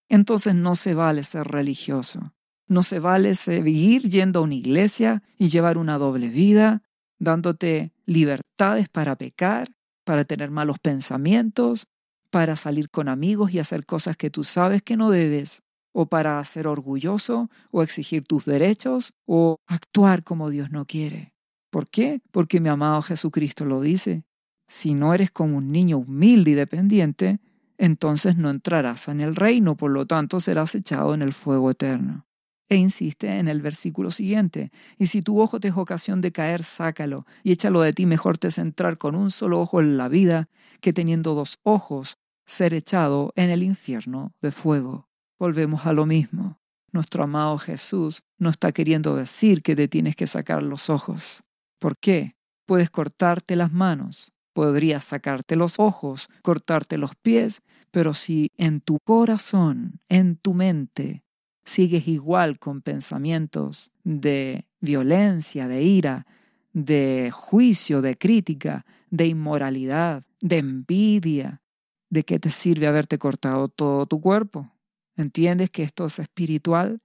Entonces 0.08 0.54
no 0.54 0.74
se 0.74 0.94
vale 0.94 1.22
ser 1.22 1.46
religioso. 1.46 2.32
No 2.68 2.82
se 2.82 2.98
vale 2.98 3.34
seguir 3.34 4.02
yendo 4.02 4.40
a 4.40 4.42
una 4.42 4.54
iglesia 4.54 5.22
y 5.38 5.48
llevar 5.48 5.78
una 5.78 5.98
doble 5.98 6.28
vida, 6.28 6.82
dándote 7.18 7.92
libertades 8.04 8.88
para 8.88 9.16
pecar, 9.16 9.70
para 10.04 10.24
tener 10.24 10.50
malos 10.50 10.78
pensamientos, 10.78 11.86
para 12.30 12.56
salir 12.56 12.90
con 12.90 13.08
amigos 13.08 13.52
y 13.52 13.58
hacer 13.58 13.86
cosas 13.86 14.16
que 14.16 14.30
tú 14.30 14.44
sabes 14.44 14.82
que 14.82 14.96
no 14.96 15.10
debes, 15.10 15.62
o 15.92 16.06
para 16.06 16.42
ser 16.44 16.66
orgulloso, 16.66 17.50
o 17.70 17.82
exigir 17.82 18.24
tus 18.24 18.44
derechos, 18.44 19.14
o 19.24 19.58
actuar 19.66 20.24
como 20.24 20.50
Dios 20.50 20.70
no 20.70 20.84
quiere. 20.84 21.32
¿Por 21.70 21.88
qué? 21.88 22.20
Porque 22.30 22.60
mi 22.60 22.68
amado 22.68 23.00
Jesucristo 23.02 23.64
lo 23.64 23.80
dice. 23.80 24.24
Si 24.68 24.94
no 24.94 25.14
eres 25.14 25.30
como 25.30 25.56
un 25.56 25.68
niño 25.68 25.98
humilde 25.98 26.50
y 26.50 26.54
dependiente, 26.54 27.38
entonces 27.78 28.36
no 28.36 28.50
entrarás 28.50 29.08
en 29.08 29.20
el 29.20 29.36
reino, 29.36 29.76
por 29.76 29.90
lo 29.90 30.06
tanto 30.06 30.40
serás 30.40 30.74
echado 30.74 31.14
en 31.14 31.22
el 31.22 31.32
fuego 31.32 31.70
eterno. 31.70 32.25
E 32.68 32.76
insiste 32.76 33.38
en 33.38 33.46
el 33.46 33.62
versículo 33.62 34.10
siguiente, 34.10 34.72
y 34.98 35.06
si 35.06 35.22
tu 35.22 35.40
ojo 35.40 35.60
te 35.60 35.68
es 35.68 35.76
ocasión 35.76 36.20
de 36.20 36.32
caer, 36.32 36.64
sácalo, 36.64 37.24
y 37.44 37.52
échalo 37.52 37.80
de 37.80 37.92
ti, 37.92 38.06
mejor 38.06 38.38
te 38.38 38.50
centrar 38.50 38.98
con 38.98 39.14
un 39.14 39.30
solo 39.30 39.60
ojo 39.60 39.80
en 39.80 39.96
la 39.96 40.08
vida, 40.08 40.48
que 40.80 40.92
teniendo 40.92 41.34
dos 41.34 41.58
ojos 41.62 42.18
ser 42.46 42.74
echado 42.74 43.32
en 43.36 43.50
el 43.50 43.62
infierno 43.62 44.32
de 44.40 44.50
fuego. 44.50 45.08
volvemos 45.38 45.84
a 45.84 45.92
lo 45.92 46.06
mismo. 46.06 46.58
Nuestro 46.92 47.24
amado 47.24 47.58
Jesús 47.58 48.22
no 48.38 48.48
está 48.48 48.72
queriendo 48.72 49.16
decir 49.16 49.62
que 49.62 49.76
te 49.76 49.86
tienes 49.86 50.16
que 50.16 50.26
sacar 50.26 50.62
los 50.62 50.88
ojos. 50.88 51.44
¿Por 51.78 51.98
qué? 51.98 52.36
Puedes 52.64 52.88
cortarte 52.88 53.54
las 53.54 53.70
manos, 53.70 54.32
podrías 54.54 55.04
sacarte 55.04 55.56
los 55.56 55.78
ojos, 55.78 56.28
cortarte 56.42 56.96
los 56.96 57.14
pies, 57.16 57.60
pero 57.90 58.14
si 58.14 58.50
en 58.56 58.80
tu 58.80 58.98
corazón, 59.04 60.00
en 60.08 60.36
tu 60.36 60.54
mente, 60.54 61.25
sigues 61.66 62.08
igual 62.08 62.58
con 62.58 62.80
pensamientos 62.80 63.90
de 64.04 64.64
violencia, 64.80 65.68
de 65.68 65.82
ira, 65.82 66.26
de 66.72 67.30
juicio, 67.32 68.00
de 68.00 68.16
crítica, 68.16 68.86
de 69.10 69.26
inmoralidad, 69.26 70.22
de 70.40 70.58
envidia, 70.58 71.60
¿de 72.08 72.24
qué 72.24 72.38
te 72.38 72.50
sirve 72.50 72.86
haberte 72.86 73.18
cortado 73.18 73.68
todo 73.68 74.06
tu 74.06 74.20
cuerpo? 74.20 74.72
¿Entiendes 75.16 75.70
que 75.70 75.82
esto 75.82 76.06
es 76.06 76.18
espiritual? 76.18 77.00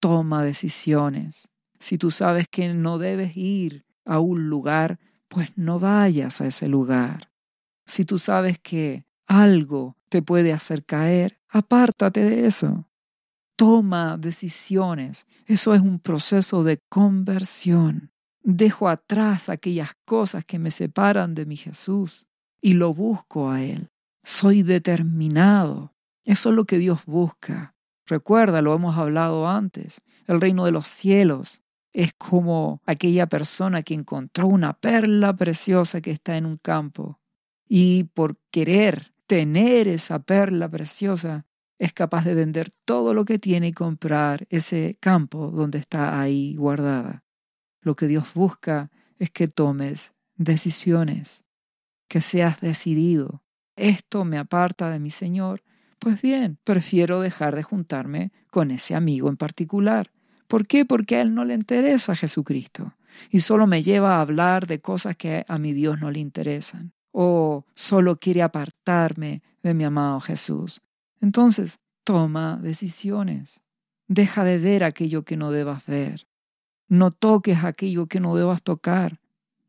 Toma 0.00 0.42
decisiones. 0.42 1.48
Si 1.78 1.96
tú 1.96 2.10
sabes 2.10 2.48
que 2.48 2.74
no 2.74 2.98
debes 2.98 3.36
ir 3.36 3.84
a 4.04 4.18
un 4.18 4.48
lugar, 4.48 4.98
pues 5.28 5.56
no 5.56 5.78
vayas 5.78 6.40
a 6.40 6.46
ese 6.46 6.68
lugar. 6.68 7.30
Si 7.86 8.04
tú 8.04 8.18
sabes 8.18 8.58
que 8.58 9.04
algo 9.26 9.96
te 10.08 10.22
puede 10.22 10.52
hacer 10.52 10.84
caer, 10.84 11.38
apártate 11.48 12.24
de 12.24 12.46
eso. 12.46 12.89
Toma 13.60 14.16
decisiones. 14.16 15.26
Eso 15.44 15.74
es 15.74 15.82
un 15.82 15.98
proceso 15.98 16.64
de 16.64 16.78
conversión. 16.88 18.10
Dejo 18.42 18.88
atrás 18.88 19.50
aquellas 19.50 19.90
cosas 20.06 20.46
que 20.46 20.58
me 20.58 20.70
separan 20.70 21.34
de 21.34 21.44
mi 21.44 21.58
Jesús 21.58 22.26
y 22.62 22.72
lo 22.72 22.94
busco 22.94 23.50
a 23.50 23.62
Él. 23.62 23.90
Soy 24.22 24.62
determinado. 24.62 25.92
Eso 26.24 26.48
es 26.48 26.54
lo 26.54 26.64
que 26.64 26.78
Dios 26.78 27.04
busca. 27.04 27.74
Recuerda, 28.06 28.62
lo 28.62 28.74
hemos 28.74 28.96
hablado 28.96 29.46
antes. 29.46 30.00
El 30.26 30.40
reino 30.40 30.64
de 30.64 30.72
los 30.72 30.86
cielos 30.86 31.60
es 31.92 32.14
como 32.14 32.80
aquella 32.86 33.26
persona 33.26 33.82
que 33.82 33.92
encontró 33.92 34.46
una 34.46 34.72
perla 34.72 35.36
preciosa 35.36 36.00
que 36.00 36.12
está 36.12 36.38
en 36.38 36.46
un 36.46 36.56
campo 36.56 37.20
y 37.68 38.04
por 38.14 38.38
querer 38.50 39.12
tener 39.26 39.86
esa 39.86 40.20
perla 40.20 40.70
preciosa 40.70 41.44
es 41.80 41.94
capaz 41.94 42.26
de 42.26 42.34
vender 42.34 42.70
todo 42.84 43.14
lo 43.14 43.24
que 43.24 43.38
tiene 43.38 43.68
y 43.68 43.72
comprar 43.72 44.46
ese 44.50 44.98
campo 45.00 45.50
donde 45.50 45.78
está 45.78 46.20
ahí 46.20 46.54
guardada. 46.54 47.24
Lo 47.80 47.96
que 47.96 48.06
Dios 48.06 48.34
busca 48.34 48.90
es 49.18 49.30
que 49.30 49.48
tomes 49.48 50.12
decisiones, 50.36 51.42
que 52.06 52.20
seas 52.20 52.60
decidido. 52.60 53.42
Esto 53.76 54.26
me 54.26 54.36
aparta 54.36 54.90
de 54.90 54.98
mi 54.98 55.08
Señor. 55.08 55.62
Pues 55.98 56.20
bien, 56.20 56.58
prefiero 56.64 57.22
dejar 57.22 57.56
de 57.56 57.62
juntarme 57.62 58.30
con 58.50 58.70
ese 58.70 58.94
amigo 58.94 59.30
en 59.30 59.38
particular. 59.38 60.12
¿Por 60.48 60.66
qué? 60.66 60.84
Porque 60.84 61.16
a 61.16 61.22
él 61.22 61.34
no 61.34 61.46
le 61.46 61.54
interesa 61.54 62.14
Jesucristo 62.14 62.94
y 63.30 63.40
solo 63.40 63.66
me 63.66 63.82
lleva 63.82 64.16
a 64.16 64.20
hablar 64.20 64.66
de 64.66 64.82
cosas 64.82 65.16
que 65.16 65.46
a 65.48 65.56
mi 65.56 65.72
Dios 65.72 65.98
no 65.98 66.10
le 66.10 66.18
interesan. 66.18 66.92
O 67.10 67.64
solo 67.74 68.16
quiere 68.16 68.42
apartarme 68.42 69.42
de 69.62 69.72
mi 69.72 69.84
amado 69.84 70.20
Jesús. 70.20 70.82
Entonces, 71.20 71.78
toma 72.04 72.58
decisiones. 72.62 73.60
Deja 74.08 74.42
de 74.44 74.58
ver 74.58 74.84
aquello 74.84 75.24
que 75.24 75.36
no 75.36 75.50
debas 75.50 75.86
ver. 75.86 76.26
No 76.88 77.10
toques 77.10 77.62
aquello 77.62 78.06
que 78.06 78.20
no 78.20 78.34
debas 78.34 78.62
tocar. 78.62 79.20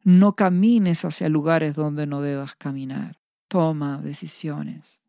No 0.03 0.36
camines 0.36 1.05
hacia 1.05 1.29
lugares 1.29 1.75
donde 1.75 2.08
no 2.08 2.22
debas 2.22 2.55
caminar. 2.55 3.20
Toma 3.48 4.01
decisiones. 4.01 5.00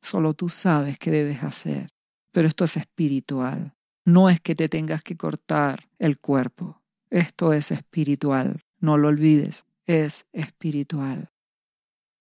Solo 0.00 0.34
tú 0.34 0.48
sabes 0.48 0.98
qué 0.98 1.10
debes 1.10 1.42
hacer. 1.42 1.90
Pero 2.30 2.46
esto 2.46 2.64
es 2.64 2.76
espiritual. 2.76 3.74
No 4.04 4.30
es 4.30 4.40
que 4.40 4.54
te 4.54 4.68
tengas 4.68 5.02
que 5.02 5.16
cortar 5.16 5.88
el 5.98 6.18
cuerpo. 6.20 6.80
Esto 7.10 7.52
es 7.52 7.72
espiritual. 7.72 8.62
No 8.78 8.98
lo 8.98 9.08
olvides. 9.08 9.64
Es 9.86 10.26
espiritual. 10.32 11.30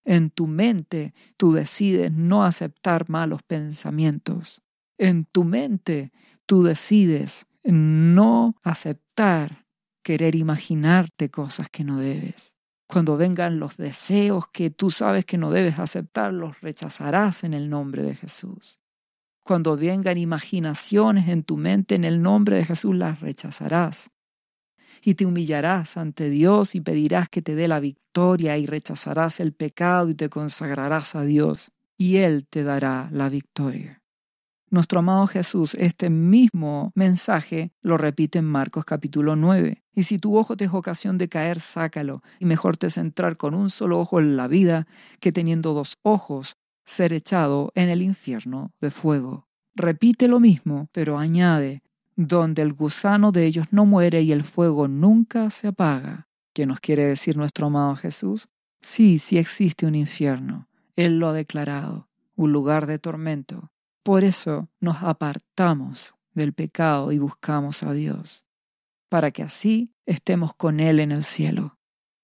En 0.05 0.29
tu 0.29 0.47
mente 0.47 1.13
tú 1.35 1.51
decides 1.51 2.11
no 2.11 2.45
aceptar 2.45 3.09
malos 3.09 3.41
pensamientos. 3.43 4.61
En 4.97 5.25
tu 5.25 5.43
mente 5.43 6.13
tú 6.45 6.63
decides 6.63 7.47
no 7.63 8.55
aceptar 8.63 9.65
querer 10.03 10.35
imaginarte 10.35 11.31
cosas 11.31 11.67
que 11.69 11.83
no 11.83 11.99
debes. 11.99 12.53
Cuando 12.87 13.17
vengan 13.17 13.59
los 13.59 13.77
deseos 13.77 14.47
que 14.49 14.69
tú 14.69 14.91
sabes 14.91 15.25
que 15.25 15.39
no 15.39 15.49
debes 15.49 15.79
aceptar, 15.79 16.31
los 16.31 16.61
rechazarás 16.61 17.43
en 17.43 17.55
el 17.55 17.67
nombre 17.67 18.03
de 18.03 18.15
Jesús. 18.15 18.79
Cuando 19.43 19.75
vengan 19.75 20.19
imaginaciones 20.19 21.27
en 21.27 21.43
tu 21.43 21.57
mente 21.57 21.95
en 21.95 22.03
el 22.03 22.21
nombre 22.21 22.57
de 22.57 22.65
Jesús, 22.65 22.95
las 22.95 23.19
rechazarás 23.21 24.11
y 25.03 25.15
te 25.15 25.25
humillarás 25.25 25.97
ante 25.97 26.29
Dios 26.29 26.75
y 26.75 26.81
pedirás 26.81 27.29
que 27.29 27.41
te 27.41 27.55
dé 27.55 27.67
la 27.67 27.79
victoria 27.79 28.57
y 28.57 28.65
rechazarás 28.65 29.39
el 29.39 29.53
pecado 29.53 30.09
y 30.09 30.15
te 30.15 30.29
consagrarás 30.29 31.15
a 31.15 31.23
Dios 31.23 31.71
y 31.97 32.17
Él 32.17 32.45
te 32.47 32.63
dará 32.63 33.09
la 33.11 33.29
victoria. 33.29 34.01
Nuestro 34.69 34.99
amado 34.99 35.27
Jesús 35.27 35.75
este 35.75 36.09
mismo 36.09 36.91
mensaje 36.95 37.71
lo 37.81 37.97
repite 37.97 38.39
en 38.39 38.45
Marcos 38.45 38.83
capítulo 38.83 39.35
9. 39.35 39.83
Y 39.93 40.03
si 40.03 40.17
tu 40.17 40.37
ojo 40.37 40.57
te 40.57 40.65
es 40.65 40.73
ocasión 40.73 41.17
de 41.17 41.29
caer, 41.29 41.59
sácalo, 41.59 42.21
y 42.39 42.45
mejor 42.45 42.75
te 42.75 42.89
centrar 42.89 43.37
con 43.37 43.53
un 43.53 43.69
solo 43.69 43.99
ojo 43.99 44.19
en 44.19 44.35
la 44.35 44.47
vida 44.47 44.87
que 45.19 45.31
teniendo 45.31 45.73
dos 45.73 45.97
ojos 46.01 46.57
ser 46.83 47.13
echado 47.13 47.71
en 47.75 47.89
el 47.89 48.01
infierno 48.01 48.73
de 48.81 48.91
fuego. 48.91 49.47
Repite 49.75 50.27
lo 50.27 50.39
mismo, 50.39 50.89
pero 50.91 51.19
añade, 51.19 51.83
donde 52.15 52.61
el 52.61 52.73
gusano 52.73 53.31
de 53.31 53.45
ellos 53.45 53.67
no 53.71 53.85
muere 53.85 54.21
y 54.21 54.31
el 54.31 54.43
fuego 54.43 54.87
nunca 54.87 55.49
se 55.49 55.67
apaga. 55.67 56.27
¿Qué 56.53 56.65
nos 56.65 56.79
quiere 56.79 57.05
decir 57.05 57.35
nuestro 57.35 57.67
amado 57.67 57.95
Jesús? 57.95 58.47
Sí, 58.81 59.19
sí 59.19 59.37
existe 59.37 59.85
un 59.85 59.95
infierno. 59.95 60.69
Él 60.95 61.19
lo 61.19 61.29
ha 61.29 61.33
declarado, 61.33 62.07
un 62.35 62.53
lugar 62.53 62.87
de 62.87 62.99
tormento. 62.99 63.71
Por 64.03 64.23
eso 64.23 64.69
nos 64.79 65.03
apartamos 65.03 66.15
del 66.33 66.53
pecado 66.53 67.11
y 67.11 67.17
buscamos 67.17 67.83
a 67.83 67.91
Dios, 67.91 68.45
para 69.09 69.31
que 69.31 69.43
así 69.43 69.93
estemos 70.05 70.53
con 70.53 70.79
Él 70.79 70.99
en 70.99 71.11
el 71.11 71.23
cielo. 71.23 71.77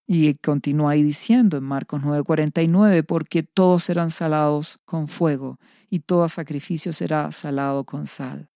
Y 0.08 0.34
continúa 0.36 0.92
ahí 0.92 1.04
diciendo 1.04 1.58
en 1.58 1.64
Marcos 1.64 2.02
9:49, 2.02 3.04
porque 3.04 3.44
todos 3.44 3.84
serán 3.84 4.12
salados 4.12 4.80
con 4.86 5.08
fuego 5.08 5.58
y 5.90 6.00
todo 6.00 6.28
sacrificio 6.30 6.94
será 6.94 7.32
salado 7.32 7.86
con 7.86 8.08
sal 8.08 8.51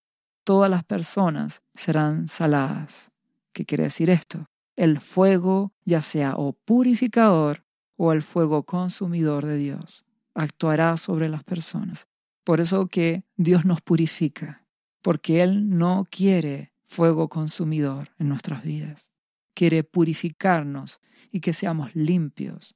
todas 0.46 0.70
las 0.70 0.86
personas 0.86 1.64
serán 1.74 2.30
saladas. 2.30 3.12
¿Qué 3.52 3.66
quiere 3.66 3.86
decir 3.86 4.10
esto? 4.10 4.46
El 4.78 5.02
fuego, 5.02 5.74
ya 5.84 6.02
sea 6.02 6.36
o 6.38 6.54
purificador 6.54 7.66
o 7.98 8.14
el 8.14 8.22
fuego 8.22 8.64
consumidor 8.64 9.46
de 9.46 9.58
Dios, 9.58 10.06
actuará 10.34 10.96
sobre 10.98 11.28
las 11.30 11.44
personas. 11.44 12.08
Por 12.44 12.62
eso 12.62 12.88
que 12.88 13.26
Dios 13.36 13.66
nos 13.66 13.82
purifica, 13.82 14.68
porque 15.02 15.42
Él 15.42 15.70
no 15.70 16.06
quiere 16.10 16.74
fuego 16.86 17.28
consumidor 17.28 18.10
en 18.20 18.30
nuestras 18.30 18.64
vidas. 18.64 19.10
Quiere 19.56 19.84
purificarnos 19.84 21.00
y 21.32 21.40
que 21.40 21.54
seamos 21.54 21.96
limpios, 21.96 22.76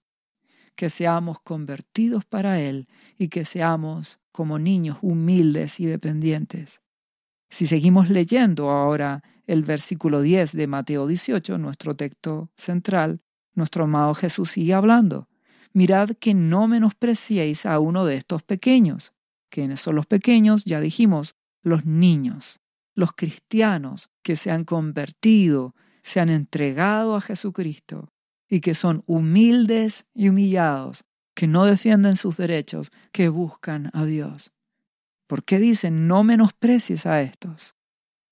que 0.76 0.90
seamos 0.90 1.40
convertidos 1.42 2.26
para 2.26 2.60
Él 2.62 2.88
y 3.18 3.28
que 3.28 3.46
seamos 3.46 4.20
como 4.32 4.58
niños 4.58 4.98
humildes 5.02 5.80
y 5.80 5.86
dependientes. 5.86 6.82
Si 7.50 7.66
seguimos 7.66 8.10
leyendo 8.10 8.70
ahora 8.70 9.24
el 9.48 9.64
versículo 9.64 10.22
10 10.22 10.52
de 10.52 10.68
Mateo 10.68 11.08
18, 11.08 11.58
nuestro 11.58 11.96
texto 11.96 12.52
central, 12.56 13.22
nuestro 13.54 13.86
amado 13.86 14.14
Jesús 14.14 14.52
sigue 14.52 14.74
hablando. 14.74 15.28
Mirad 15.74 16.12
que 16.20 16.34
no 16.34 16.68
menospreciéis 16.68 17.66
a 17.66 17.80
uno 17.80 18.06
de 18.06 18.16
estos 18.16 18.44
pequeños. 18.44 19.14
¿Quiénes 19.50 19.82
son 19.82 19.96
los 19.96 20.06
pequeños? 20.06 20.66
Ya 20.66 20.80
dijimos, 20.80 21.36
los 21.62 21.86
niños, 21.86 22.60
los 22.96 23.14
cristianos 23.14 24.10
que 24.24 24.36
se 24.36 24.52
han 24.52 24.64
convertido, 24.64 25.76
se 26.04 26.20
han 26.20 26.30
entregado 26.30 27.16
a 27.16 27.22
Jesucristo 27.22 28.10
y 28.48 28.62
que 28.62 28.76
son 28.76 29.04
humildes 29.06 30.06
y 30.14 30.30
humillados, 30.30 31.06
que 31.36 31.48
no 31.48 31.66
defienden 31.66 32.16
sus 32.16 32.38
derechos, 32.38 32.92
que 33.12 33.30
buscan 33.30 33.90
a 33.94 34.06
Dios. 34.06 34.52
¿Por 35.30 35.44
qué 35.44 35.60
dicen 35.60 36.08
no 36.08 36.24
menosprecies 36.24 37.06
a 37.06 37.22
estos? 37.22 37.76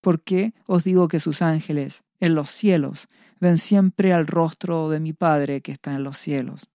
¿Por 0.02 0.24
qué 0.24 0.56
os 0.66 0.84
digo 0.84 1.08
que 1.08 1.20
sus 1.20 1.44
ángeles 1.44 2.04
en 2.20 2.34
los 2.34 2.50
cielos 2.50 3.08
ven 3.40 3.60
siempre 3.60 4.14
al 4.14 4.26
rostro 4.26 4.90
de 4.90 5.00
mi 5.00 5.14
Padre 5.14 5.62
que 5.62 5.72
está 5.72 5.92
en 5.92 6.04
los 6.04 6.18
cielos? 6.18 6.72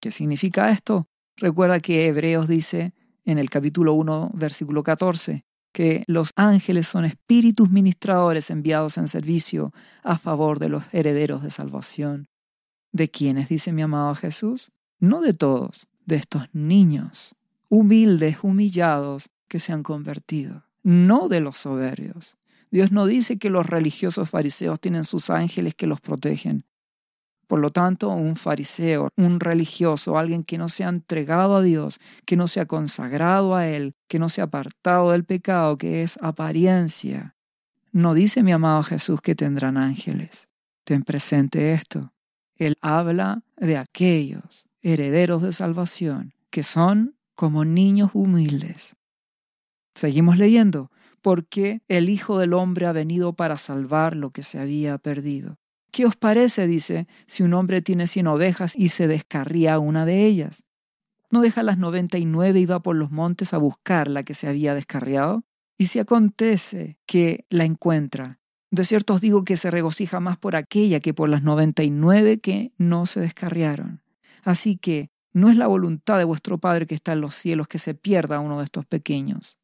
¿Qué 0.00 0.10
significa 0.10 0.72
esto? 0.72 1.06
Recuerda 1.36 1.78
que 1.78 2.06
Hebreos 2.06 2.48
dice 2.48 2.92
en 3.24 3.38
el 3.38 3.50
capítulo 3.50 3.94
1, 3.94 4.32
versículo 4.34 4.82
14, 4.82 5.44
que 5.72 6.02
los 6.08 6.32
ángeles 6.34 6.88
son 6.88 7.04
espíritus 7.04 7.70
ministradores 7.70 8.50
enviados 8.50 8.98
en 8.98 9.06
servicio 9.06 9.72
a 10.02 10.18
favor 10.18 10.58
de 10.58 10.70
los 10.70 10.82
herederos 10.90 11.40
de 11.44 11.50
salvación. 11.50 12.26
¿De 12.90 13.08
quiénes 13.12 13.48
dice 13.48 13.70
mi 13.70 13.82
amado 13.82 14.16
Jesús? 14.16 14.72
No 14.98 15.20
de 15.20 15.34
todos, 15.34 15.86
de 16.04 16.16
estos 16.16 16.52
niños, 16.52 17.36
humildes, 17.68 18.38
humillados, 18.42 19.30
que 19.52 19.60
se 19.60 19.74
han 19.74 19.82
convertido, 19.82 20.64
no 20.82 21.28
de 21.28 21.40
los 21.40 21.58
soberbios. 21.58 22.38
Dios 22.70 22.90
no 22.90 23.04
dice 23.04 23.36
que 23.36 23.50
los 23.50 23.66
religiosos 23.66 24.30
fariseos 24.30 24.80
tienen 24.80 25.04
sus 25.04 25.28
ángeles 25.28 25.74
que 25.74 25.86
los 25.86 26.00
protegen. 26.00 26.64
Por 27.46 27.58
lo 27.58 27.70
tanto, 27.70 28.08
un 28.08 28.36
fariseo, 28.36 29.10
un 29.14 29.40
religioso, 29.40 30.16
alguien 30.16 30.42
que 30.42 30.56
no 30.56 30.70
se 30.70 30.84
ha 30.84 30.88
entregado 30.88 31.56
a 31.56 31.62
Dios, 31.62 32.00
que 32.24 32.34
no 32.34 32.48
se 32.48 32.60
ha 32.60 32.64
consagrado 32.64 33.54
a 33.54 33.66
Él, 33.66 33.94
que 34.08 34.18
no 34.18 34.30
se 34.30 34.40
ha 34.40 34.44
apartado 34.44 35.10
del 35.10 35.24
pecado, 35.24 35.76
que 35.76 36.02
es 36.02 36.16
apariencia, 36.22 37.36
no 37.90 38.14
dice 38.14 38.42
mi 38.42 38.52
amado 38.52 38.82
Jesús 38.84 39.20
que 39.20 39.34
tendrán 39.34 39.76
ángeles. 39.76 40.48
Ten 40.84 41.02
presente 41.02 41.74
esto. 41.74 42.14
Él 42.56 42.78
habla 42.80 43.42
de 43.58 43.76
aquellos 43.76 44.64
herederos 44.80 45.42
de 45.42 45.52
salvación 45.52 46.32
que 46.48 46.62
son 46.62 47.16
como 47.34 47.66
niños 47.66 48.12
humildes. 48.14 48.96
Seguimos 49.94 50.38
leyendo, 50.38 50.90
porque 51.20 51.82
el 51.88 52.08
Hijo 52.08 52.38
del 52.38 52.52
Hombre 52.54 52.86
ha 52.86 52.92
venido 52.92 53.34
para 53.34 53.56
salvar 53.56 54.16
lo 54.16 54.30
que 54.30 54.42
se 54.42 54.58
había 54.58 54.98
perdido. 54.98 55.58
¿Qué 55.92 56.06
os 56.06 56.16
parece, 56.16 56.66
dice, 56.66 57.06
si 57.26 57.42
un 57.42 57.52
hombre 57.52 57.82
tiene 57.82 58.06
cien 58.06 58.26
ovejas 58.26 58.72
y 58.74 58.88
se 58.88 59.06
descarría 59.06 59.78
una 59.78 60.06
de 60.06 60.24
ellas? 60.24 60.62
¿No 61.30 61.42
deja 61.42 61.62
las 61.62 61.78
noventa 61.78 62.18
y 62.18 62.24
nueve 62.24 62.60
y 62.60 62.66
va 62.66 62.80
por 62.80 62.96
los 62.96 63.10
montes 63.10 63.52
a 63.52 63.58
buscar 63.58 64.08
la 64.08 64.22
que 64.22 64.34
se 64.34 64.48
había 64.48 64.74
descarriado? 64.74 65.44
Y 65.78 65.86
si 65.86 65.98
acontece 65.98 66.98
que 67.06 67.44
la 67.50 67.64
encuentra, 67.64 68.40
de 68.70 68.84
cierto 68.84 69.14
os 69.14 69.20
digo 69.20 69.44
que 69.44 69.58
se 69.58 69.70
regocija 69.70 70.18
más 70.18 70.38
por 70.38 70.56
aquella 70.56 71.00
que 71.00 71.12
por 71.12 71.28
las 71.28 71.42
noventa 71.42 71.82
y 71.82 71.90
nueve 71.90 72.40
que 72.40 72.72
no 72.78 73.04
se 73.04 73.20
descarriaron. 73.20 74.02
Así 74.44 74.76
que 74.78 75.10
no 75.34 75.50
es 75.50 75.58
la 75.58 75.66
voluntad 75.66 76.16
de 76.16 76.24
vuestro 76.24 76.58
Padre 76.58 76.86
que 76.86 76.94
está 76.94 77.12
en 77.12 77.20
los 77.20 77.34
cielos 77.34 77.68
que 77.68 77.78
se 77.78 77.94
pierda 77.94 78.40
uno 78.40 78.58
de 78.58 78.64
estos 78.64 78.86
pequeños. 78.86 79.58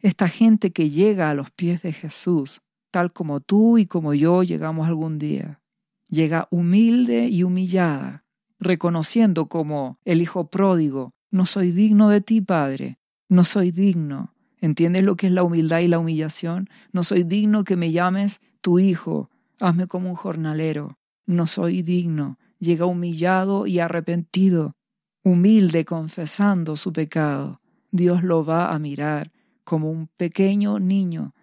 Esta 0.00 0.28
gente 0.28 0.72
que 0.72 0.90
llega 0.90 1.30
a 1.30 1.34
los 1.34 1.50
pies 1.50 1.82
de 1.82 1.92
Jesús, 1.92 2.60
tal 2.90 3.12
como 3.12 3.40
tú 3.40 3.78
y 3.78 3.86
como 3.86 4.14
yo 4.14 4.42
llegamos 4.42 4.86
algún 4.86 5.18
día, 5.18 5.60
llega 6.08 6.48
humilde 6.50 7.26
y 7.28 7.42
humillada, 7.42 8.24
reconociendo 8.58 9.48
como 9.48 9.98
el 10.04 10.22
Hijo 10.22 10.48
pródigo, 10.48 11.12
no 11.30 11.46
soy 11.46 11.72
digno 11.72 12.08
de 12.08 12.20
ti, 12.20 12.40
Padre, 12.40 12.98
no 13.28 13.44
soy 13.44 13.70
digno, 13.70 14.34
¿Entiendes 14.60 15.04
lo 15.04 15.16
que 15.16 15.28
es 15.28 15.32
la 15.32 15.44
humildad 15.44 15.80
y 15.80 15.88
la 15.88 15.98
humillación? 15.98 16.68
No 16.92 17.04
soy 17.04 17.22
digno 17.22 17.64
que 17.64 17.76
me 17.76 17.92
llames 17.92 18.40
tu 18.60 18.78
hijo. 18.78 19.30
Hazme 19.60 19.86
como 19.86 20.10
un 20.10 20.16
jornalero. 20.16 20.98
No 21.26 21.46
soy 21.46 21.82
digno. 21.82 22.38
Llega 22.58 22.86
humillado 22.86 23.66
y 23.66 23.78
arrepentido, 23.78 24.74
humilde 25.22 25.84
confesando 25.84 26.76
su 26.76 26.92
pecado. 26.92 27.60
Dios 27.92 28.24
lo 28.24 28.44
va 28.44 28.74
a 28.74 28.78
mirar 28.80 29.30
como 29.68 29.90
un 29.90 30.06
pequeño 30.16 30.78
niño 30.78 31.34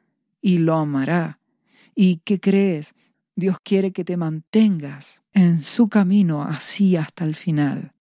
y 0.41 0.57
lo 0.57 0.73
amará. 0.77 1.39
¿Y 1.93 2.21
qué 2.25 2.39
crees? 2.39 2.95
Dios 3.35 3.57
quiere 3.61 3.91
que 3.91 4.03
te 4.03 4.17
mantengas 4.17 5.21
en 5.31 5.61
su 5.61 5.89
camino 5.89 6.41
así 6.41 6.95
hasta 6.95 7.23
el 7.23 7.35
final, 7.35 7.93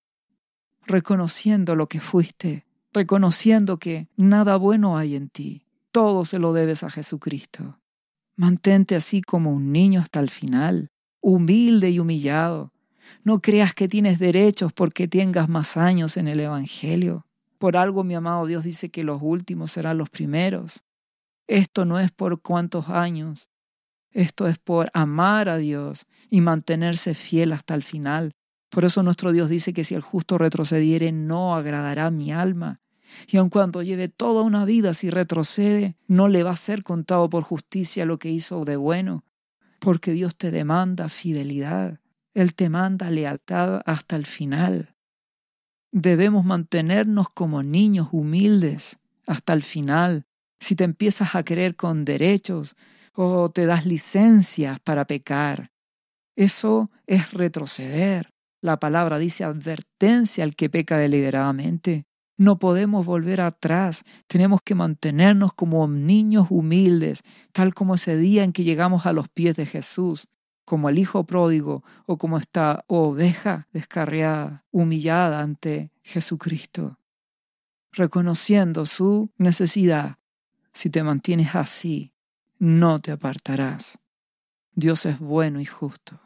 reconociendo 0.87 1.75
lo 1.75 1.89
que 1.89 2.01
fuiste, 2.01 2.65
reconociendo 2.91 3.79
que 3.79 4.09
nada 4.17 4.57
bueno 4.57 4.97
hay 4.97 5.15
en 5.15 5.29
ti. 5.29 5.67
Todo 5.93 6.25
se 6.25 6.39
lo 6.39 6.55
debes 6.55 6.85
a 6.85 6.89
Jesucristo. 6.89 7.79
Mantente 8.35 8.97
así 8.97 9.21
como 9.21 9.53
un 9.53 9.73
niño 9.73 10.01
hasta 10.01 10.21
el 10.21 10.31
final, 10.31 10.91
humilde 11.21 11.91
y 11.91 11.99
humillado. 11.99 12.73
No 13.25 13.43
creas 13.43 13.75
que 13.75 13.89
tienes 13.89 14.19
derechos 14.19 14.73
porque 14.73 15.07
tengas 15.07 15.51
más 15.51 15.77
años 15.77 16.17
en 16.17 16.29
el 16.29 16.41
Evangelio. 16.41 17.27
Por 17.65 17.79
algo 17.79 18.05
mi 18.05 18.15
amado 18.15 18.45
Dios 18.45 18.63
dice 18.63 18.91
que 18.91 19.05
los 19.05 19.23
últimos 19.23 19.73
serán 19.73 19.97
los 19.97 20.11
primeros. 20.11 20.85
Esto 21.47 21.87
no 21.87 21.99
es 21.99 22.13
por 22.13 22.43
cuántos 22.43 22.91
años, 22.91 23.49
esto 24.11 24.47
es 24.49 24.59
por 24.59 24.91
amar 24.93 25.49
a 25.49 25.57
Dios 25.57 26.05
y 26.29 26.43
mantenerse 26.43 27.15
fiel 27.15 27.55
hasta 27.55 27.75
el 27.75 27.83
final. 27.83 28.33
Por 28.69 28.85
eso 28.85 29.03
nuestro 29.03 29.33
Dios 29.33 29.49
dice 29.49 29.73
que 29.73 29.83
si 29.83 29.95
el 29.95 30.03
justo 30.03 30.37
retrocediere 30.37 31.11
no 31.11 31.55
agradará 31.55 32.11
mi 32.11 32.33
alma. 32.33 32.83
Y 33.29 33.39
aun 33.39 33.49
cuando 33.49 33.83
lleve 33.83 34.09
toda 34.11 34.43
una 34.43 34.67
vida, 34.67 34.93
si 34.93 35.09
retrocede, 35.09 35.97
no 36.07 36.29
le 36.29 36.43
va 36.43 36.51
a 36.51 36.57
ser 36.57 36.83
contado 36.83 37.31
por 37.31 37.45
justicia 37.45 38.05
lo 38.05 38.19
que 38.19 38.29
hizo 38.29 38.67
de 38.67 38.77
bueno, 38.77 39.25
porque 39.79 40.13
Dios 40.13 40.37
te 40.37 40.51
demanda 40.51 41.09
fidelidad, 41.09 41.99
Él 42.35 42.55
te 42.55 42.69
manda 42.69 43.09
lealtad 43.09 43.81
hasta 43.87 44.17
el 44.17 44.27
final. 44.27 44.94
Debemos 45.97 46.45
mantenernos 46.45 47.29
como 47.29 47.63
niños 47.63 48.09
humildes 48.11 48.99
hasta 49.29 49.53
el 49.53 49.63
final. 49.63 50.27
Si 50.59 50.75
te 50.75 50.83
empiezas 50.83 51.37
a 51.37 51.45
querer 51.45 51.77
con 51.77 52.05
derechos 52.05 52.75
o 53.13 53.49
te 53.49 53.65
das 53.65 53.87
licencias 53.87 54.81
para 54.81 55.05
pecar, 55.05 55.71
eso 56.35 56.91
es 57.07 57.31
retroceder. 57.33 58.33
La 58.61 58.81
palabra 58.81 59.19
dice 59.19 59.45
advertencia 59.45 60.43
al 60.43 60.57
que 60.57 60.69
peca 60.69 60.99
deliberadamente. 60.99 62.07
No 62.37 62.59
podemos 62.59 63.07
volver 63.07 63.41
atrás, 63.41 64.03
tenemos 64.27 64.63
que 64.65 64.75
mantenernos 64.75 65.55
como 65.55 65.87
niños 65.87 66.49
humildes, 66.51 67.21
tal 67.53 67.73
como 67.73 67.95
ese 67.95 68.17
día 68.17 68.43
en 68.43 68.53
que 68.53 68.65
llegamos 68.65 69.07
a 69.07 69.13
los 69.13 69.29
pies 69.29 69.55
de 69.55 69.67
Jesús, 69.67 70.27
como 70.65 70.89
el 70.89 70.99
hijo 70.99 71.25
pródigo 71.25 71.85
o 72.07 72.19
como 72.19 72.39
esta 72.39 72.85
oveja 72.87 73.69
descarriada, 73.73 74.65
humillada 74.71 75.41
ante 75.41 75.91
Jesucristo, 76.03 76.99
reconociendo 77.93 78.87
su 78.87 79.31
necesidad. 79.37 80.19
Si 80.73 80.91
te 80.91 81.03
mantienes 81.03 81.55
así, 81.55 82.13
no 82.59 83.01
te 83.01 83.13
apartarás. 83.13 83.99
Dios 84.75 85.07
es 85.07 85.19
bueno 85.19 85.61
y 85.61 85.65
justo. 85.65 86.21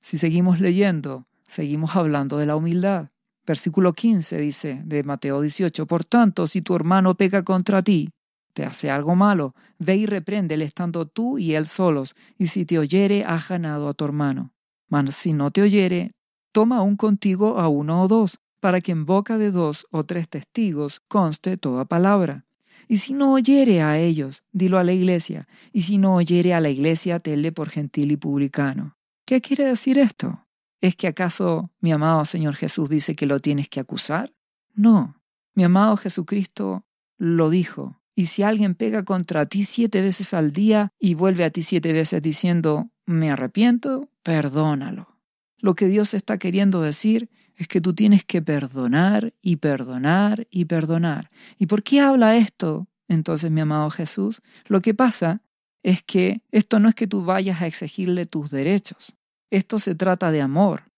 Si 0.00 0.18
seguimos 0.18 0.60
leyendo, 0.60 1.26
seguimos 1.46 1.96
hablando 1.96 2.38
de 2.38 2.46
la 2.46 2.56
humildad. 2.56 3.10
Versículo 3.46 3.92
15 3.92 4.38
dice 4.38 4.82
de 4.84 5.02
Mateo 5.02 5.40
18, 5.40 5.86
Por 5.86 6.04
tanto, 6.04 6.46
si 6.46 6.62
tu 6.62 6.74
hermano 6.74 7.14
peca 7.14 7.44
contra 7.44 7.82
ti, 7.82 8.10
te 8.54 8.64
hace 8.64 8.90
algo 8.90 9.14
malo, 9.14 9.54
ve 9.78 9.96
y 9.96 10.06
repréndele 10.06 10.64
estando 10.64 11.06
tú 11.06 11.38
y 11.38 11.54
él 11.54 11.66
solos, 11.66 12.14
y 12.38 12.46
si 12.46 12.64
te 12.64 12.78
oyere, 12.78 13.24
has 13.24 13.48
ganado 13.48 13.88
a 13.88 13.94
tu 13.94 14.04
hermano. 14.04 14.52
Mas 14.88 15.14
si 15.14 15.32
no 15.32 15.50
te 15.50 15.60
oyere, 15.60 16.12
toma 16.52 16.78
aún 16.78 16.96
contigo 16.96 17.58
a 17.58 17.68
uno 17.68 18.02
o 18.02 18.08
dos, 18.08 18.38
para 18.60 18.80
que 18.80 18.92
en 18.92 19.04
boca 19.04 19.36
de 19.36 19.50
dos 19.50 19.86
o 19.90 20.04
tres 20.04 20.28
testigos 20.28 21.00
conste 21.08 21.58
toda 21.58 21.84
palabra. 21.84 22.46
Y 22.88 22.98
si 22.98 23.12
no 23.12 23.32
oyere 23.32 23.82
a 23.82 23.98
ellos, 23.98 24.44
dilo 24.52 24.78
a 24.78 24.84
la 24.84 24.92
iglesia, 24.92 25.48
y 25.72 25.82
si 25.82 25.98
no 25.98 26.14
oyere 26.14 26.54
a 26.54 26.60
la 26.60 26.70
iglesia, 26.70 27.20
tenle 27.20 27.52
por 27.52 27.68
gentil 27.68 28.12
y 28.12 28.16
publicano. 28.16 28.96
¿Qué 29.26 29.40
quiere 29.40 29.64
decir 29.64 29.98
esto? 29.98 30.46
¿Es 30.80 30.96
que 30.96 31.08
acaso 31.08 31.70
mi 31.80 31.92
amado 31.92 32.24
Señor 32.24 32.54
Jesús 32.54 32.88
dice 32.88 33.14
que 33.14 33.26
lo 33.26 33.40
tienes 33.40 33.68
que 33.68 33.80
acusar? 33.80 34.32
No, 34.74 35.16
mi 35.54 35.64
amado 35.64 35.96
Jesucristo 35.96 36.84
lo 37.16 37.48
dijo. 37.48 38.00
Y 38.14 38.26
si 38.26 38.42
alguien 38.42 38.74
pega 38.74 39.04
contra 39.04 39.46
ti 39.46 39.64
siete 39.64 40.00
veces 40.00 40.34
al 40.34 40.52
día 40.52 40.92
y 40.98 41.14
vuelve 41.14 41.44
a 41.44 41.50
ti 41.50 41.62
siete 41.62 41.92
veces 41.92 42.22
diciendo, 42.22 42.90
me 43.06 43.30
arrepiento, 43.30 44.08
perdónalo. 44.22 45.18
Lo 45.58 45.74
que 45.74 45.86
Dios 45.86 46.14
está 46.14 46.38
queriendo 46.38 46.80
decir 46.80 47.28
es 47.56 47.68
que 47.68 47.80
tú 47.80 47.94
tienes 47.94 48.24
que 48.24 48.42
perdonar 48.42 49.34
y 49.42 49.56
perdonar 49.56 50.46
y 50.50 50.66
perdonar. 50.66 51.30
¿Y 51.58 51.66
por 51.66 51.82
qué 51.82 52.00
habla 52.00 52.36
esto 52.36 52.88
entonces 53.08 53.50
mi 53.50 53.60
amado 53.60 53.90
Jesús? 53.90 54.42
Lo 54.66 54.80
que 54.80 54.94
pasa 54.94 55.42
es 55.82 56.02
que 56.02 56.42
esto 56.50 56.78
no 56.80 56.88
es 56.88 56.94
que 56.94 57.06
tú 57.06 57.24
vayas 57.24 57.62
a 57.62 57.66
exigirle 57.66 58.26
tus 58.26 58.50
derechos. 58.50 59.16
Esto 59.50 59.78
se 59.78 59.94
trata 59.94 60.30
de 60.30 60.40
amor. 60.40 60.90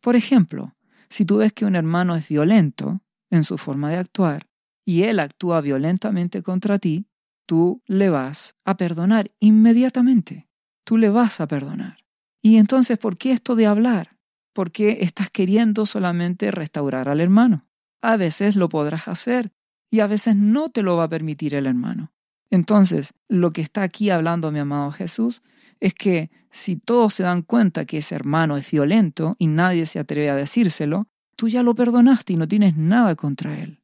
Por 0.00 0.16
ejemplo, 0.16 0.74
si 1.08 1.24
tú 1.24 1.38
ves 1.38 1.52
que 1.52 1.64
un 1.64 1.76
hermano 1.76 2.16
es 2.16 2.28
violento 2.28 3.00
en 3.30 3.44
su 3.44 3.58
forma 3.58 3.90
de 3.90 3.96
actuar 3.96 4.47
y 4.88 5.02
él 5.02 5.20
actúa 5.20 5.60
violentamente 5.60 6.42
contra 6.42 6.78
ti, 6.78 7.04
tú 7.44 7.82
le 7.84 8.08
vas 8.08 8.56
a 8.64 8.78
perdonar 8.78 9.30
inmediatamente. 9.38 10.48
Tú 10.82 10.96
le 10.96 11.10
vas 11.10 11.42
a 11.42 11.46
perdonar. 11.46 12.06
Y 12.40 12.56
entonces, 12.56 12.96
¿por 12.96 13.18
qué 13.18 13.32
esto 13.32 13.54
de 13.54 13.66
hablar? 13.66 14.16
¿Por 14.54 14.72
qué 14.72 15.00
estás 15.02 15.28
queriendo 15.28 15.84
solamente 15.84 16.50
restaurar 16.50 17.10
al 17.10 17.20
hermano? 17.20 17.66
A 18.00 18.16
veces 18.16 18.56
lo 18.56 18.70
podrás 18.70 19.08
hacer 19.08 19.52
y 19.90 20.00
a 20.00 20.06
veces 20.06 20.36
no 20.36 20.70
te 20.70 20.82
lo 20.82 20.96
va 20.96 21.04
a 21.04 21.10
permitir 21.10 21.54
el 21.54 21.66
hermano. 21.66 22.10
Entonces, 22.48 23.12
lo 23.28 23.52
que 23.52 23.60
está 23.60 23.82
aquí 23.82 24.08
hablando 24.08 24.50
mi 24.50 24.60
amado 24.60 24.90
Jesús 24.90 25.42
es 25.80 25.92
que 25.92 26.30
si 26.50 26.76
todos 26.76 27.12
se 27.12 27.24
dan 27.24 27.42
cuenta 27.42 27.84
que 27.84 27.98
ese 27.98 28.14
hermano 28.14 28.56
es 28.56 28.70
violento 28.70 29.36
y 29.38 29.48
nadie 29.48 29.84
se 29.84 29.98
atreve 29.98 30.30
a 30.30 30.34
decírselo, 30.34 31.08
tú 31.36 31.48
ya 31.48 31.62
lo 31.62 31.74
perdonaste 31.74 32.32
y 32.32 32.36
no 32.36 32.48
tienes 32.48 32.74
nada 32.78 33.16
contra 33.16 33.58
él. 33.58 33.82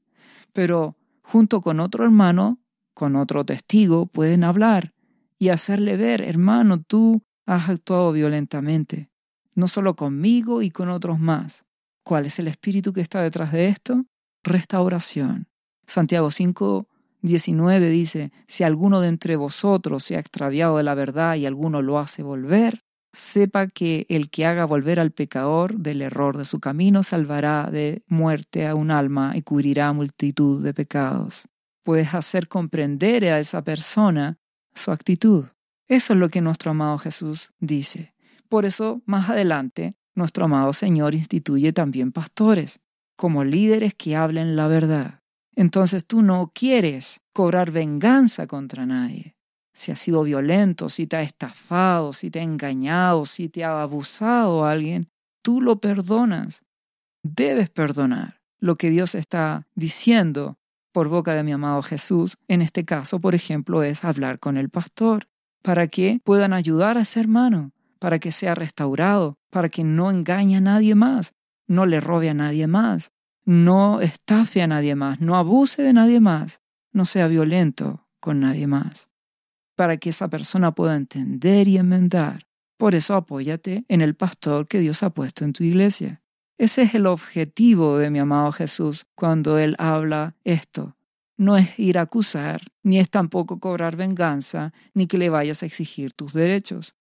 Pero 0.54 0.96
junto 1.20 1.60
con 1.60 1.80
otro 1.80 2.04
hermano, 2.04 2.60
con 2.94 3.16
otro 3.16 3.44
testigo, 3.44 4.06
pueden 4.06 4.44
hablar 4.44 4.94
y 5.38 5.50
hacerle 5.50 5.98
ver, 5.98 6.22
hermano, 6.22 6.80
tú 6.80 7.22
has 7.44 7.68
actuado 7.68 8.12
violentamente, 8.12 9.10
no 9.54 9.68
solo 9.68 9.96
conmigo 9.96 10.62
y 10.62 10.70
con 10.70 10.88
otros 10.88 11.18
más. 11.18 11.66
¿Cuál 12.02 12.24
es 12.26 12.38
el 12.38 12.48
espíritu 12.48 12.92
que 12.92 13.00
está 13.00 13.20
detrás 13.20 13.52
de 13.52 13.68
esto? 13.68 14.06
Restauración. 14.42 15.48
Santiago 15.86 16.30
5, 16.30 16.88
19 17.20 17.90
dice, 17.90 18.32
si 18.46 18.62
alguno 18.62 19.00
de 19.00 19.08
entre 19.08 19.36
vosotros 19.36 20.04
se 20.04 20.16
ha 20.16 20.20
extraviado 20.20 20.76
de 20.76 20.84
la 20.84 20.94
verdad 20.94 21.34
y 21.34 21.46
alguno 21.46 21.82
lo 21.82 21.98
hace 21.98 22.22
volver, 22.22 22.83
sepa 23.14 23.68
que 23.68 24.06
el 24.08 24.30
que 24.30 24.44
haga 24.46 24.64
volver 24.64 25.00
al 25.00 25.12
pecador 25.12 25.78
del 25.78 26.02
error 26.02 26.36
de 26.36 26.44
su 26.44 26.60
camino 26.60 27.02
salvará 27.02 27.70
de 27.70 28.02
muerte 28.06 28.66
a 28.66 28.74
un 28.74 28.90
alma 28.90 29.32
y 29.36 29.42
cubrirá 29.42 29.92
multitud 29.92 30.62
de 30.62 30.74
pecados. 30.74 31.48
Puedes 31.82 32.14
hacer 32.14 32.48
comprender 32.48 33.24
a 33.26 33.38
esa 33.38 33.62
persona 33.62 34.38
su 34.74 34.90
actitud. 34.90 35.46
Eso 35.88 36.12
es 36.14 36.18
lo 36.18 36.28
que 36.28 36.40
nuestro 36.40 36.72
amado 36.72 36.98
Jesús 36.98 37.52
dice. 37.60 38.14
Por 38.48 38.64
eso, 38.64 39.02
más 39.06 39.28
adelante, 39.28 39.96
nuestro 40.14 40.44
amado 40.44 40.72
Señor 40.72 41.14
instituye 41.14 41.72
también 41.72 42.12
pastores, 42.12 42.80
como 43.16 43.44
líderes 43.44 43.94
que 43.94 44.16
hablen 44.16 44.56
la 44.56 44.66
verdad. 44.66 45.20
Entonces 45.56 46.06
tú 46.06 46.22
no 46.22 46.50
quieres 46.54 47.20
cobrar 47.32 47.70
venganza 47.70 48.46
contra 48.46 48.86
nadie. 48.86 49.33
Si 49.74 49.92
ha 49.92 49.96
sido 49.96 50.22
violento, 50.22 50.88
si 50.88 51.06
te 51.06 51.16
ha 51.16 51.22
estafado, 51.22 52.12
si 52.12 52.30
te 52.30 52.40
ha 52.40 52.42
engañado, 52.42 53.26
si 53.26 53.48
te 53.48 53.64
ha 53.64 53.82
abusado 53.82 54.64
a 54.64 54.70
alguien, 54.70 55.08
tú 55.42 55.60
lo 55.60 55.80
perdonas. 55.80 56.62
Debes 57.22 57.70
perdonar. 57.70 58.40
Lo 58.60 58.76
que 58.76 58.90
Dios 58.90 59.14
está 59.14 59.66
diciendo 59.74 60.56
por 60.92 61.08
boca 61.08 61.34
de 61.34 61.42
mi 61.42 61.52
amado 61.52 61.82
Jesús, 61.82 62.38
en 62.46 62.62
este 62.62 62.84
caso, 62.84 63.18
por 63.18 63.34
ejemplo, 63.34 63.82
es 63.82 64.04
hablar 64.04 64.38
con 64.38 64.56
el 64.56 64.70
pastor, 64.70 65.26
para 65.60 65.88
que 65.88 66.20
puedan 66.22 66.52
ayudar 66.52 66.96
a 66.96 67.02
ese 67.02 67.18
hermano, 67.18 67.72
para 67.98 68.18
que 68.18 68.30
sea 68.30 68.54
restaurado, 68.54 69.38
para 69.50 69.68
que 69.68 69.82
no 69.82 70.08
engañe 70.10 70.58
a 70.58 70.60
nadie 70.60 70.94
más, 70.94 71.34
no 71.66 71.84
le 71.86 72.00
robe 72.00 72.30
a 72.30 72.34
nadie 72.34 72.66
más, 72.66 73.10
no 73.44 74.00
estafe 74.00 74.62
a 74.62 74.66
nadie 74.66 74.94
más, 74.94 75.20
no 75.20 75.36
abuse 75.36 75.82
de 75.82 75.92
nadie 75.92 76.20
más, 76.20 76.60
no 76.92 77.06
sea 77.06 77.26
violento 77.28 78.06
con 78.20 78.40
nadie 78.40 78.66
más, 78.66 79.08
para 79.74 79.96
que 79.96 80.10
esa 80.10 80.28
persona 80.28 80.72
pueda 80.72 80.96
entender 80.96 81.68
y 81.68 81.78
enmendar. 81.78 82.46
Por 82.76 82.94
eso 82.94 83.14
apóyate 83.14 83.84
en 83.88 84.00
el 84.00 84.14
pastor 84.14 84.66
que 84.66 84.80
Dios 84.80 85.02
ha 85.02 85.10
puesto 85.10 85.44
en 85.44 85.52
tu 85.52 85.64
iglesia. 85.64 86.22
Ese 86.58 86.82
es 86.82 86.94
el 86.94 87.06
objetivo 87.06 87.98
de 87.98 88.10
mi 88.10 88.18
amado 88.20 88.52
Jesús 88.52 89.06
cuando 89.14 89.58
Él 89.58 89.74
habla 89.78 90.36
esto. 90.44 90.96
No 91.36 91.56
es 91.56 91.76
ir 91.78 91.98
a 91.98 92.02
acusar, 92.02 92.62
ni 92.82 93.00
es 93.00 93.10
tampoco 93.10 93.58
cobrar 93.58 93.96
venganza, 93.96 94.72
ni 94.94 95.08
que 95.08 95.18
le 95.18 95.30
vayas 95.30 95.62
a 95.62 95.66
exigir 95.66 96.12
tus 96.12 96.32
derechos. 96.32 96.94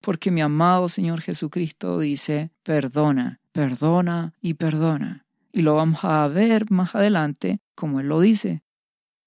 Porque 0.00 0.30
mi 0.30 0.40
amado 0.40 0.88
Señor 0.88 1.20
Jesucristo 1.20 1.98
dice, 1.98 2.50
perdona, 2.62 3.40
perdona 3.52 4.32
y 4.40 4.54
perdona. 4.54 5.26
Y 5.52 5.62
lo 5.62 5.74
vamos 5.74 6.00
a 6.04 6.26
ver 6.28 6.70
más 6.70 6.94
adelante, 6.94 7.60
como 7.74 8.00
él 8.00 8.08
lo 8.08 8.20
dice. 8.20 8.62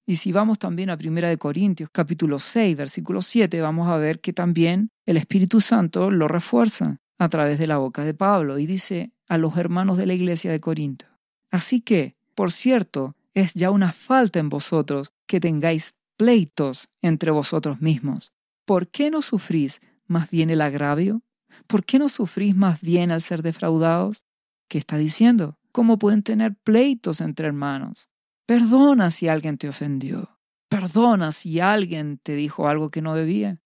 Y 0.10 0.16
si 0.16 0.32
vamos 0.32 0.58
también 0.58 0.90
a 0.90 0.98
1 1.00 1.38
Corintios 1.38 1.92
capítulo 1.92 2.40
6, 2.40 2.76
versículo 2.76 3.22
7, 3.22 3.62
vamos 3.62 3.88
a 3.90 3.98
ver 3.98 4.20
que 4.22 4.34
también 4.34 4.90
el 5.06 5.18
Espíritu 5.18 5.62
Santo 5.62 6.10
lo 6.10 6.28
refuerza 6.28 6.98
a 7.20 7.30
través 7.30 7.60
de 7.60 7.68
la 7.68 7.78
boca 7.78 8.04
de 8.04 8.16
Pablo 8.16 8.58
y 8.58 8.66
dice 8.66 9.12
a 9.28 9.38
los 9.38 9.56
hermanos 9.56 10.00
de 10.00 10.08
la 10.08 10.16
iglesia 10.16 10.52
de 10.52 10.60
Corinto. 10.60 11.06
Así 11.52 11.82
que, 11.82 12.16
por 12.34 12.52
cierto, 12.52 13.16
es 13.36 13.54
ya 13.54 13.70
una 13.70 13.92
falta 13.92 14.40
en 14.40 14.50
vosotros 14.50 15.14
que 15.28 15.40
tengáis 15.40 15.94
pleitos 16.18 16.90
entre 17.04 17.30
vosotros 17.30 17.80
mismos. 17.80 18.34
¿Por 18.66 18.88
qué 18.88 19.12
no 19.12 19.22
sufrís 19.22 19.80
más 20.08 20.32
bien 20.32 20.50
el 20.50 20.62
agravio? 20.62 21.22
¿Por 21.68 21.86
qué 21.86 22.00
no 22.00 22.10
sufrís 22.10 22.56
más 22.56 22.82
bien 22.82 23.12
al 23.12 23.22
ser 23.22 23.44
defraudados? 23.44 24.24
¿Qué 24.70 24.80
está 24.80 24.98
diciendo? 24.98 25.60
¿Cómo 25.72 26.00
pueden 26.00 26.24
tener 26.24 26.56
pleitos 26.56 27.22
entre 27.22 27.46
hermanos? 27.46 28.09
Perdona 28.50 29.12
si 29.12 29.28
alguien 29.28 29.60
te 29.60 29.70
ofendió. 29.70 30.40
Perdona 30.70 31.32
si 31.32 31.60
alguien 31.60 32.18
te 32.18 32.34
dijo 32.34 32.68
algo 32.68 32.90
que 32.90 33.00
no 33.00 33.14
debía. 33.14 33.62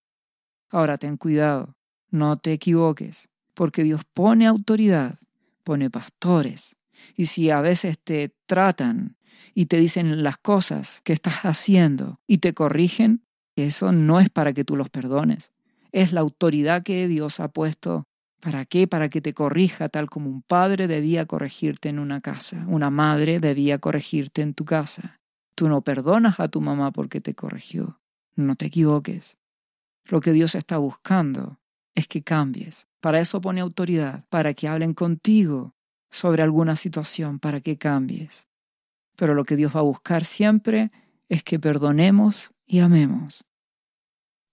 Ahora 0.68 0.98
ten 0.98 1.16
cuidado, 1.16 1.74
no 2.10 2.36
te 2.36 2.52
equivoques, 2.52 3.30
porque 3.54 3.82
Dios 3.82 4.02
pone 4.12 4.46
autoridad, 4.46 5.18
pone 5.62 5.88
pastores. 5.88 6.76
Y 7.16 7.26
si 7.26 7.48
a 7.48 7.62
veces 7.62 7.98
te 7.98 8.36
tratan 8.44 9.16
y 9.54 9.66
te 9.66 9.78
dicen 9.78 10.22
las 10.22 10.36
cosas 10.36 11.00
que 11.00 11.14
estás 11.14 11.46
haciendo 11.46 12.20
y 12.26 12.36
te 12.36 12.52
corrigen, 12.52 13.24
eso 13.56 13.90
no 13.90 14.20
es 14.20 14.28
para 14.28 14.52
que 14.52 14.66
tú 14.66 14.76
los 14.76 14.90
perdones. 14.90 15.50
Es 15.92 16.12
la 16.12 16.20
autoridad 16.20 16.82
que 16.82 17.08
Dios 17.08 17.40
ha 17.40 17.48
puesto 17.48 18.06
¿Para 18.44 18.66
qué? 18.66 18.86
Para 18.86 19.08
que 19.08 19.22
te 19.22 19.32
corrija 19.32 19.88
tal 19.88 20.10
como 20.10 20.28
un 20.28 20.42
padre 20.42 20.86
debía 20.86 21.24
corregirte 21.24 21.88
en 21.88 21.98
una 21.98 22.20
casa, 22.20 22.66
una 22.68 22.90
madre 22.90 23.40
debía 23.40 23.78
corregirte 23.78 24.42
en 24.42 24.52
tu 24.52 24.66
casa. 24.66 25.18
Tú 25.54 25.66
no 25.70 25.80
perdonas 25.80 26.38
a 26.40 26.48
tu 26.48 26.60
mamá 26.60 26.92
porque 26.92 27.22
te 27.22 27.34
corrigió. 27.34 28.02
No 28.36 28.54
te 28.54 28.66
equivoques. 28.66 29.38
Lo 30.04 30.20
que 30.20 30.32
Dios 30.32 30.54
está 30.56 30.76
buscando 30.76 31.58
es 31.94 32.06
que 32.06 32.22
cambies. 32.22 32.86
Para 33.00 33.18
eso 33.18 33.40
pone 33.40 33.62
autoridad, 33.62 34.26
para 34.28 34.52
que 34.52 34.68
hablen 34.68 34.92
contigo 34.92 35.72
sobre 36.10 36.42
alguna 36.42 36.76
situación, 36.76 37.38
para 37.38 37.62
que 37.62 37.78
cambies. 37.78 38.50
Pero 39.16 39.32
lo 39.32 39.44
que 39.44 39.56
Dios 39.56 39.74
va 39.74 39.80
a 39.80 39.84
buscar 39.84 40.26
siempre 40.26 40.90
es 41.30 41.42
que 41.44 41.58
perdonemos 41.58 42.52
y 42.66 42.80
amemos. 42.80 43.42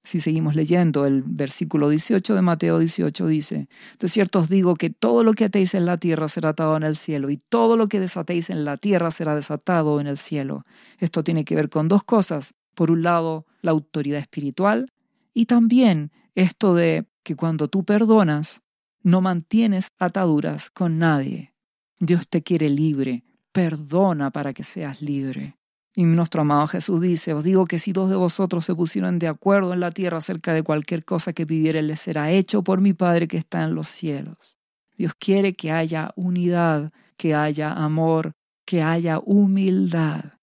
Si 0.03 0.19
seguimos 0.19 0.55
leyendo, 0.55 1.05
el 1.05 1.21
versículo 1.21 1.89
18 1.89 2.33
de 2.33 2.41
Mateo 2.41 2.79
18 2.79 3.27
dice, 3.27 3.69
De 3.99 4.07
cierto 4.07 4.39
os 4.39 4.49
digo 4.49 4.75
que 4.75 4.89
todo 4.89 5.23
lo 5.23 5.33
que 5.33 5.45
atéis 5.45 5.75
en 5.75 5.85
la 5.85 5.97
tierra 5.97 6.27
será 6.27 6.49
atado 6.49 6.75
en 6.75 6.83
el 6.83 6.95
cielo, 6.95 7.29
y 7.29 7.37
todo 7.37 7.77
lo 7.77 7.87
que 7.87 7.99
desatéis 7.99 8.49
en 8.49 8.65
la 8.65 8.77
tierra 8.77 9.11
será 9.11 9.35
desatado 9.35 10.01
en 10.01 10.07
el 10.07 10.17
cielo. 10.17 10.65
Esto 10.97 11.23
tiene 11.23 11.45
que 11.45 11.55
ver 11.55 11.69
con 11.69 11.87
dos 11.87 12.03
cosas. 12.03 12.53
Por 12.73 12.89
un 12.89 13.03
lado, 13.03 13.45
la 13.61 13.71
autoridad 13.71 14.19
espiritual, 14.19 14.91
y 15.33 15.45
también 15.45 16.11
esto 16.35 16.73
de 16.73 17.05
que 17.23 17.35
cuando 17.35 17.67
tú 17.67 17.83
perdonas, 17.83 18.61
no 19.03 19.21
mantienes 19.21 19.87
ataduras 19.99 20.71
con 20.71 20.97
nadie. 20.97 21.53
Dios 21.99 22.27
te 22.27 22.41
quiere 22.41 22.69
libre, 22.69 23.23
perdona 23.51 24.31
para 24.31 24.53
que 24.53 24.63
seas 24.63 25.01
libre. 25.01 25.57
Y 25.93 26.05
nuestro 26.05 26.41
amado 26.41 26.67
Jesús 26.67 27.01
dice, 27.01 27.33
os 27.33 27.43
digo 27.43 27.65
que 27.65 27.77
si 27.77 27.91
dos 27.91 28.09
de 28.09 28.15
vosotros 28.15 28.63
se 28.65 28.73
pusieron 28.73 29.19
de 29.19 29.27
acuerdo 29.27 29.73
en 29.73 29.81
la 29.81 29.91
tierra 29.91 30.17
acerca 30.17 30.53
de 30.53 30.63
cualquier 30.63 31.03
cosa 31.03 31.33
que 31.33 31.45
pidieren, 31.45 31.87
les 31.87 31.99
será 31.99 32.31
hecho 32.31 32.63
por 32.63 32.79
mi 32.79 32.93
Padre 32.93 33.27
que 33.27 33.37
está 33.37 33.63
en 33.63 33.75
los 33.75 33.89
cielos. 33.89 34.57
Dios 34.97 35.13
quiere 35.15 35.53
que 35.53 35.71
haya 35.71 36.11
unidad, 36.15 36.91
que 37.17 37.35
haya 37.35 37.73
amor, 37.73 38.33
que 38.65 38.81
haya 38.81 39.19
humildad. 39.19 40.35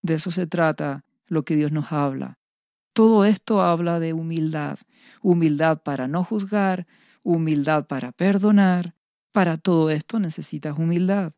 De 0.00 0.14
eso 0.14 0.30
se 0.30 0.46
trata 0.46 1.04
lo 1.26 1.44
que 1.44 1.56
Dios 1.56 1.72
nos 1.72 1.92
habla. 1.92 2.38
Todo 2.94 3.26
esto 3.26 3.60
habla 3.60 4.00
de 4.00 4.14
humildad. 4.14 4.78
Humildad 5.20 5.82
para 5.82 6.08
no 6.08 6.24
juzgar, 6.24 6.86
humildad 7.22 7.86
para 7.86 8.12
perdonar. 8.12 8.94
Para 9.32 9.58
todo 9.58 9.90
esto 9.90 10.18
necesitas 10.18 10.78
humildad. 10.78 11.32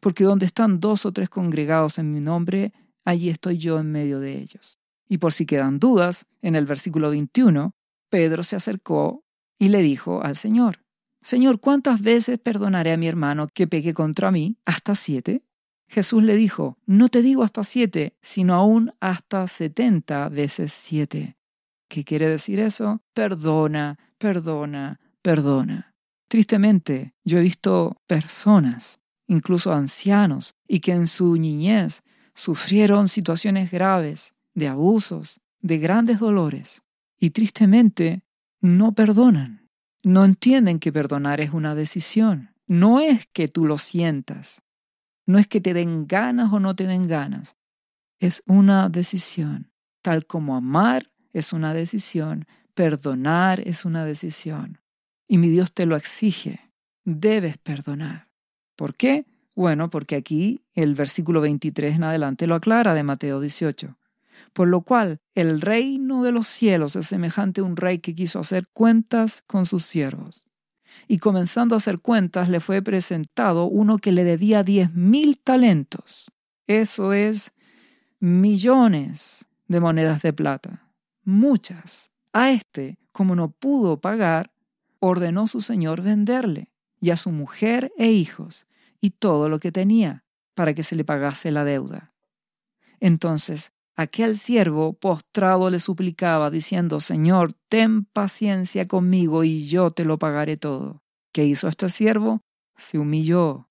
Porque 0.00 0.24
donde 0.24 0.44
están 0.44 0.80
dos 0.80 1.06
o 1.06 1.12
tres 1.12 1.30
congregados 1.30 1.98
en 1.98 2.12
mi 2.12 2.20
nombre, 2.20 2.74
allí 3.08 3.30
estoy 3.30 3.56
yo 3.56 3.80
en 3.80 3.90
medio 3.90 4.20
de 4.20 4.38
ellos. 4.38 4.78
Y 5.08 5.18
por 5.18 5.32
si 5.32 5.46
quedan 5.46 5.78
dudas, 5.78 6.26
en 6.42 6.54
el 6.54 6.66
versículo 6.66 7.10
21, 7.10 7.74
Pedro 8.10 8.42
se 8.42 8.56
acercó 8.56 9.24
y 9.58 9.70
le 9.70 9.80
dijo 9.80 10.22
al 10.22 10.36
Señor, 10.36 10.84
Señor, 11.22 11.58
¿cuántas 11.58 12.02
veces 12.02 12.38
perdonaré 12.38 12.92
a 12.92 12.96
mi 12.96 13.08
hermano 13.08 13.48
que 13.48 13.66
peque 13.66 13.94
contra 13.94 14.30
mí? 14.30 14.56
¿Hasta 14.66 14.94
siete? 14.94 15.42
Jesús 15.88 16.22
le 16.22 16.36
dijo, 16.36 16.76
no 16.84 17.08
te 17.08 17.22
digo 17.22 17.42
hasta 17.42 17.64
siete, 17.64 18.14
sino 18.20 18.54
aún 18.54 18.92
hasta 19.00 19.46
setenta 19.46 20.28
veces 20.28 20.72
siete. 20.72 21.38
¿Qué 21.88 22.04
quiere 22.04 22.28
decir 22.28 22.60
eso? 22.60 23.02
Perdona, 23.14 23.98
perdona, 24.18 25.00
perdona. 25.22 25.94
Tristemente, 26.28 27.14
yo 27.24 27.38
he 27.38 27.42
visto 27.42 28.02
personas, 28.06 29.00
incluso 29.26 29.72
ancianos, 29.72 30.54
y 30.68 30.80
que 30.80 30.92
en 30.92 31.06
su 31.06 31.36
niñez 31.36 32.02
sufrieron 32.38 33.08
situaciones 33.08 33.72
graves, 33.72 34.32
de 34.54 34.68
abusos, 34.68 35.40
de 35.60 35.78
grandes 35.78 36.20
dolores, 36.20 36.82
y 37.18 37.30
tristemente 37.30 38.22
no 38.60 38.92
perdonan. 38.92 39.68
No 40.04 40.24
entienden 40.24 40.78
que 40.78 40.92
perdonar 40.92 41.40
es 41.40 41.52
una 41.52 41.74
decisión. 41.74 42.54
No 42.68 43.00
es 43.00 43.26
que 43.32 43.48
tú 43.48 43.66
lo 43.66 43.76
sientas. 43.76 44.62
No 45.26 45.38
es 45.38 45.48
que 45.48 45.60
te 45.60 45.74
den 45.74 46.06
ganas 46.06 46.52
o 46.52 46.60
no 46.60 46.76
te 46.76 46.86
den 46.86 47.08
ganas. 47.08 47.56
Es 48.20 48.44
una 48.46 48.88
decisión. 48.88 49.72
Tal 50.00 50.24
como 50.24 50.54
amar 50.54 51.10
es 51.32 51.52
una 51.52 51.74
decisión, 51.74 52.46
perdonar 52.74 53.60
es 53.66 53.84
una 53.84 54.04
decisión. 54.04 54.78
Y 55.26 55.38
mi 55.38 55.48
Dios 55.48 55.72
te 55.72 55.86
lo 55.86 55.96
exige. 55.96 56.70
Debes 57.04 57.58
perdonar. 57.58 58.28
¿Por 58.76 58.94
qué? 58.94 59.26
Bueno, 59.58 59.90
porque 59.90 60.14
aquí 60.14 60.62
el 60.76 60.94
versículo 60.94 61.40
23 61.40 61.96
en 61.96 62.04
adelante 62.04 62.46
lo 62.46 62.54
aclara 62.54 62.94
de 62.94 63.02
Mateo 63.02 63.40
18. 63.40 63.98
Por 64.52 64.68
lo 64.68 64.82
cual, 64.82 65.18
el 65.34 65.60
reino 65.60 66.22
de 66.22 66.30
los 66.30 66.46
cielos 66.46 66.94
es 66.94 67.06
semejante 67.06 67.60
a 67.60 67.64
un 67.64 67.74
rey 67.74 67.98
que 67.98 68.14
quiso 68.14 68.38
hacer 68.38 68.68
cuentas 68.68 69.42
con 69.48 69.66
sus 69.66 69.82
siervos. 69.82 70.46
Y 71.08 71.18
comenzando 71.18 71.74
a 71.74 71.78
hacer 71.78 71.98
cuentas, 71.98 72.48
le 72.48 72.60
fue 72.60 72.82
presentado 72.82 73.64
uno 73.64 73.98
que 73.98 74.12
le 74.12 74.22
debía 74.22 74.62
diez 74.62 74.94
mil 74.94 75.40
talentos. 75.40 76.30
Eso 76.68 77.12
es 77.12 77.50
millones 78.20 79.44
de 79.66 79.80
monedas 79.80 80.22
de 80.22 80.32
plata, 80.32 80.84
muchas. 81.24 82.12
A 82.32 82.52
este, 82.52 82.96
como 83.10 83.34
no 83.34 83.50
pudo 83.50 84.00
pagar, 84.00 84.52
ordenó 85.00 85.48
su 85.48 85.60
señor 85.60 86.00
venderle, 86.00 86.70
y 87.00 87.10
a 87.10 87.16
su 87.16 87.32
mujer 87.32 87.90
e 87.98 88.12
hijos, 88.12 88.67
y 89.00 89.10
todo 89.10 89.48
lo 89.48 89.58
que 89.58 89.72
tenía, 89.72 90.24
para 90.54 90.74
que 90.74 90.82
se 90.82 90.96
le 90.96 91.04
pagase 91.04 91.50
la 91.50 91.64
deuda. 91.64 92.14
Entonces 93.00 93.72
aquel 93.98 94.38
siervo 94.38 94.92
postrado 94.92 95.70
le 95.70 95.80
suplicaba, 95.80 96.50
diciendo, 96.50 97.00
Señor, 97.00 97.52
ten 97.68 98.04
paciencia 98.04 98.86
conmigo 98.86 99.42
y 99.42 99.66
yo 99.66 99.90
te 99.90 100.04
lo 100.04 100.18
pagaré 100.18 100.56
todo. 100.56 101.02
¿Qué 101.32 101.44
hizo 101.44 101.68
este 101.68 101.88
siervo? 101.88 102.42
Se 102.76 102.98
humilló. 102.98 103.68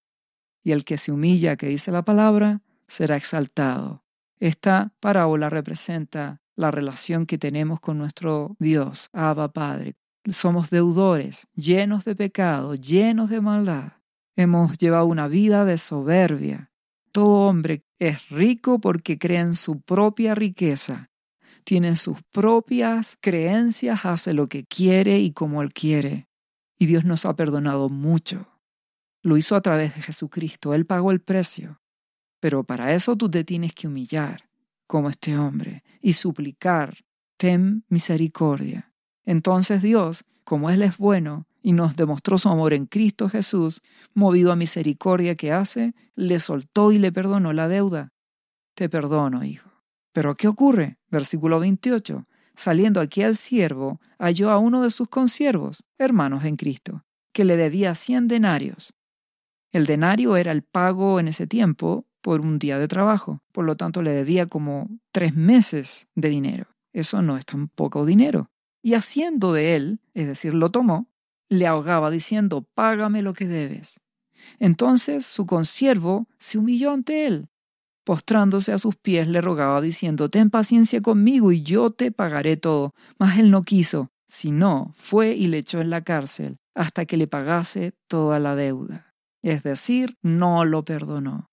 Y 0.63 0.73
el 0.73 0.83
que 0.83 0.97
se 0.97 1.13
humilla, 1.13 1.55
que 1.55 1.67
dice 1.67 1.91
la 1.91 2.03
palabra, 2.03 2.61
será 2.89 3.15
exaltado. 3.15 4.03
Esta 4.39 4.93
parábola 4.99 5.49
representa 5.49 6.41
la 6.57 6.71
relación 6.71 7.25
que 7.25 7.37
tenemos 7.37 7.79
con 7.79 7.97
nuestro 7.97 8.55
Dios, 8.59 9.09
Abba 9.13 9.53
Padre. 9.53 9.95
Somos 10.29 10.69
deudores, 10.69 11.47
llenos 11.55 12.03
de 12.03 12.15
pecado, 12.15 12.75
llenos 12.75 13.29
de 13.29 13.39
maldad. 13.39 13.93
Hemos 14.39 14.77
llevado 14.77 15.07
una 15.07 15.27
vida 15.27 15.65
de 15.65 15.79
soberbia. 15.79 16.71
Todo 17.11 17.47
hombre 17.49 17.83
es 17.97 18.29
rico 18.29 18.79
porque 18.79 19.17
cree 19.17 19.39
en 19.39 19.55
su 19.55 19.81
propia 19.81 20.35
riqueza. 20.35 21.09
Tiene 21.63 21.95
sus 21.95 22.21
propias 22.31 23.17
creencias, 23.19 24.05
hace 24.05 24.35
lo 24.35 24.47
que 24.47 24.63
quiere 24.63 25.17
y 25.17 25.31
como 25.31 25.63
él 25.63 25.73
quiere. 25.73 26.27
Y 26.77 26.85
Dios 26.85 27.03
nos 27.03 27.25
ha 27.25 27.35
perdonado 27.35 27.89
mucho. 27.89 28.47
Lo 29.23 29.37
hizo 29.37 29.55
a 29.55 29.61
través 29.61 29.95
de 29.95 30.01
Jesucristo. 30.03 30.75
Él 30.75 30.85
pagó 30.85 31.09
el 31.09 31.19
precio. 31.19 31.81
Pero 32.39 32.63
para 32.63 32.93
eso 32.93 33.15
tú 33.15 33.31
te 33.31 33.43
tienes 33.43 33.73
que 33.73 33.87
humillar, 33.87 34.51
como 34.85 35.09
este 35.09 35.35
hombre, 35.35 35.83
y 35.99 36.13
suplicar, 36.13 36.95
ten 37.37 37.85
misericordia. 37.89 38.93
Entonces 39.25 39.81
Dios, 39.81 40.25
como 40.43 40.69
Él 40.69 40.83
es 40.83 40.99
bueno 40.99 41.46
y 41.67 41.73
nos 41.73 41.97
demostró 41.97 42.37
su 42.37 42.47
amor 42.47 42.73
en 42.73 42.85
Cristo 42.85 43.27
Jesús, 43.27 43.81
movido 44.13 44.53
a 44.53 44.55
misericordia 44.55 45.35
que 45.35 45.51
hace, 45.51 45.95
le 46.15 46.39
soltó 46.39 46.93
y 46.93 46.97
le 46.97 47.11
perdonó 47.11 47.51
la 47.51 47.67
deuda. 47.67 48.13
Te 48.73 48.87
perdono, 48.87 49.43
hijo. 49.43 49.69
Pero 50.13 50.35
¿qué 50.35 50.47
ocurre? 50.47 50.97
Versículo 51.09 51.59
28. 51.59 52.25
Saliendo 52.55 53.01
aquí 53.01 53.21
al 53.21 53.35
siervo, 53.35 53.99
halló 54.17 54.49
a 54.49 54.59
uno 54.59 54.81
de 54.81 54.91
sus 54.91 55.09
consiervos, 55.09 55.83
hermanos 55.97 56.45
en 56.45 56.55
Cristo, 56.55 57.03
que 57.33 57.43
le 57.43 57.57
debía 57.57 57.95
cien 57.95 58.29
denarios. 58.29 58.93
El 59.73 59.87
denario 59.87 60.37
era 60.37 60.53
el 60.53 60.63
pago 60.63 61.19
en 61.19 61.27
ese 61.27 61.47
tiempo 61.47 62.05
por 62.21 62.39
un 62.39 62.59
día 62.59 62.79
de 62.79 62.87
trabajo. 62.87 63.41
Por 63.51 63.65
lo 63.65 63.75
tanto, 63.75 64.01
le 64.01 64.13
debía 64.13 64.45
como 64.45 64.87
tres 65.11 65.35
meses 65.35 66.07
de 66.15 66.29
dinero. 66.29 66.67
Eso 66.93 67.21
no 67.21 67.35
es 67.35 67.45
tan 67.45 67.67
poco 67.67 68.05
dinero. 68.05 68.51
Y 68.81 68.93
haciendo 68.93 69.51
de 69.51 69.75
él, 69.75 69.99
es 70.13 70.27
decir, 70.27 70.53
lo 70.53 70.69
tomó, 70.69 71.09
le 71.49 71.67
ahogaba 71.67 72.09
diciendo, 72.11 72.67
págame 72.73 73.21
lo 73.21 73.33
que 73.33 73.47
debes. 73.47 73.99
Entonces 74.59 75.25
su 75.25 75.45
consiervo 75.45 76.27
se 76.39 76.57
humilló 76.57 76.91
ante 76.91 77.27
él. 77.27 77.49
Postrándose 78.03 78.71
a 78.71 78.77
sus 78.77 78.95
pies 78.95 79.27
le 79.27 79.41
rogaba 79.41 79.81
diciendo, 79.81 80.29
ten 80.29 80.49
paciencia 80.49 81.01
conmigo 81.01 81.51
y 81.51 81.61
yo 81.61 81.91
te 81.91 82.11
pagaré 82.11 82.55
todo. 82.55 82.93
Mas 83.19 83.37
él 83.37 83.51
no 83.51 83.63
quiso, 83.63 84.11
sino 84.27 84.93
fue 84.95 85.31
y 85.31 85.47
le 85.47 85.57
echó 85.57 85.81
en 85.81 85.89
la 85.89 86.03
cárcel 86.03 86.57
hasta 86.73 87.05
que 87.05 87.17
le 87.17 87.27
pagase 87.27 87.93
toda 88.07 88.39
la 88.39 88.55
deuda. 88.55 89.13
Es 89.41 89.63
decir, 89.63 90.15
no 90.21 90.63
lo 90.63 90.85
perdonó. 90.85 91.49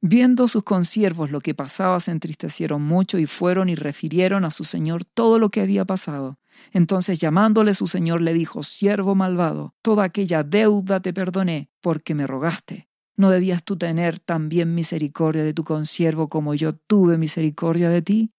Viendo 0.00 0.46
sus 0.46 0.62
consiervos 0.62 1.32
lo 1.32 1.40
que 1.40 1.54
pasaba, 1.54 1.98
se 1.98 2.12
entristecieron 2.12 2.82
mucho 2.82 3.18
y 3.18 3.26
fueron 3.26 3.68
y 3.68 3.74
refirieron 3.74 4.44
a 4.44 4.50
su 4.50 4.62
señor 4.64 5.04
todo 5.04 5.40
lo 5.40 5.50
que 5.50 5.60
había 5.60 5.84
pasado. 5.84 6.38
Entonces 6.72 7.18
llamándole 7.18 7.74
su 7.74 7.86
señor 7.86 8.20
le 8.20 8.32
dijo, 8.32 8.62
siervo 8.62 9.14
malvado, 9.14 9.74
toda 9.82 10.04
aquella 10.04 10.44
deuda 10.44 11.00
te 11.00 11.12
perdoné 11.12 11.70
porque 11.80 12.14
me 12.14 12.26
rogaste. 12.26 12.88
¿No 13.16 13.30
debías 13.30 13.64
tú 13.64 13.76
tener 13.76 14.20
también 14.20 14.76
misericordia 14.76 15.42
de 15.42 15.52
tu 15.52 15.64
consiervo 15.64 16.28
como 16.28 16.54
yo 16.54 16.74
tuve 16.74 17.18
misericordia 17.18 17.90
de 17.90 18.02
ti? 18.02 18.32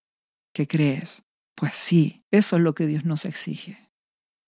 ¿Qué 0.53 0.67
crees? 0.67 1.23
Pues 1.55 1.75
sí, 1.75 2.23
eso 2.31 2.55
es 2.55 2.61
lo 2.61 2.73
que 2.73 2.87
Dios 2.87 3.03
nos 3.03 3.25
exige. 3.25 3.91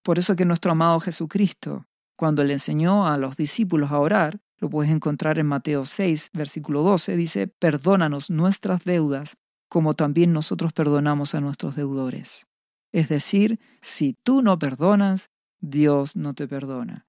Por 0.04 0.18
eso 0.18 0.38
que 0.38 0.46
nuestro 0.46 0.72
amado 0.72 1.02
Jesucristo, 1.02 1.86
cuando 2.16 2.46
le 2.46 2.54
enseñó 2.54 3.06
a 3.08 3.18
los 3.18 3.36
discípulos 3.36 3.92
a 3.92 4.00
orar, 4.00 4.40
lo 4.62 4.70
puedes 4.70 4.92
encontrar 4.92 5.40
en 5.40 5.48
Mateo 5.48 5.86
6, 5.86 6.30
versículo 6.34 6.84
12, 6.84 7.18
dice, 7.18 7.48
perdónanos 7.48 8.30
nuestras 8.30 8.84
deudas, 8.86 9.38
como 9.68 9.96
también 9.96 10.34
nosotros 10.34 10.72
perdonamos 10.72 11.34
a 11.34 11.42
nuestros 11.42 11.76
deudores. 11.76 12.46
Es 12.92 13.10
decir, 13.10 13.60
si 13.82 14.14
tú 14.14 14.44
no 14.44 14.60
perdonas, 14.60 15.32
Dios 15.60 16.16
no 16.16 16.36
te 16.36 16.48
perdona. 16.48 17.08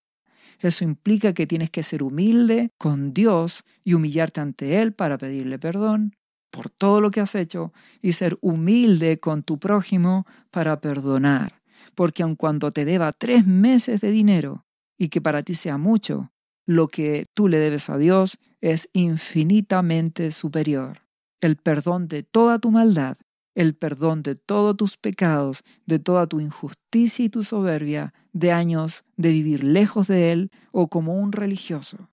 Eso 0.60 0.84
implica 0.84 1.34
que 1.34 1.46
tienes 1.46 1.70
que 1.70 1.82
ser 1.82 2.02
humilde 2.02 2.70
con 2.78 3.12
Dios 3.12 3.64
y 3.84 3.94
humillarte 3.94 4.40
ante 4.40 4.80
Él 4.80 4.94
para 4.94 5.18
pedirle 5.18 5.58
perdón 5.58 6.16
por 6.50 6.70
todo 6.70 7.00
lo 7.00 7.10
que 7.10 7.20
has 7.20 7.34
hecho 7.34 7.72
y 8.00 8.12
ser 8.12 8.38
humilde 8.40 9.18
con 9.18 9.42
tu 9.42 9.58
prójimo 9.58 10.26
para 10.50 10.80
perdonar. 10.80 11.62
Porque 11.94 12.22
aun 12.22 12.36
cuando 12.36 12.70
te 12.70 12.84
deba 12.84 13.12
tres 13.12 13.46
meses 13.46 14.00
de 14.00 14.10
dinero 14.10 14.66
y 14.96 15.08
que 15.08 15.20
para 15.20 15.42
ti 15.42 15.54
sea 15.54 15.78
mucho, 15.78 16.31
lo 16.66 16.88
que 16.88 17.26
tú 17.34 17.48
le 17.48 17.58
debes 17.58 17.90
a 17.90 17.96
Dios 17.96 18.38
es 18.60 18.88
infinitamente 18.92 20.30
superior. 20.30 21.02
El 21.40 21.56
perdón 21.56 22.08
de 22.08 22.22
toda 22.22 22.58
tu 22.58 22.70
maldad, 22.70 23.16
el 23.54 23.74
perdón 23.74 24.22
de 24.22 24.34
todos 24.34 24.76
tus 24.76 24.96
pecados, 24.96 25.64
de 25.86 25.98
toda 25.98 26.26
tu 26.26 26.40
injusticia 26.40 27.24
y 27.24 27.28
tu 27.28 27.42
soberbia, 27.42 28.14
de 28.32 28.52
años 28.52 29.04
de 29.16 29.30
vivir 29.32 29.64
lejos 29.64 30.06
de 30.06 30.32
Él 30.32 30.50
o 30.70 30.88
como 30.88 31.18
un 31.18 31.32
religioso, 31.32 32.10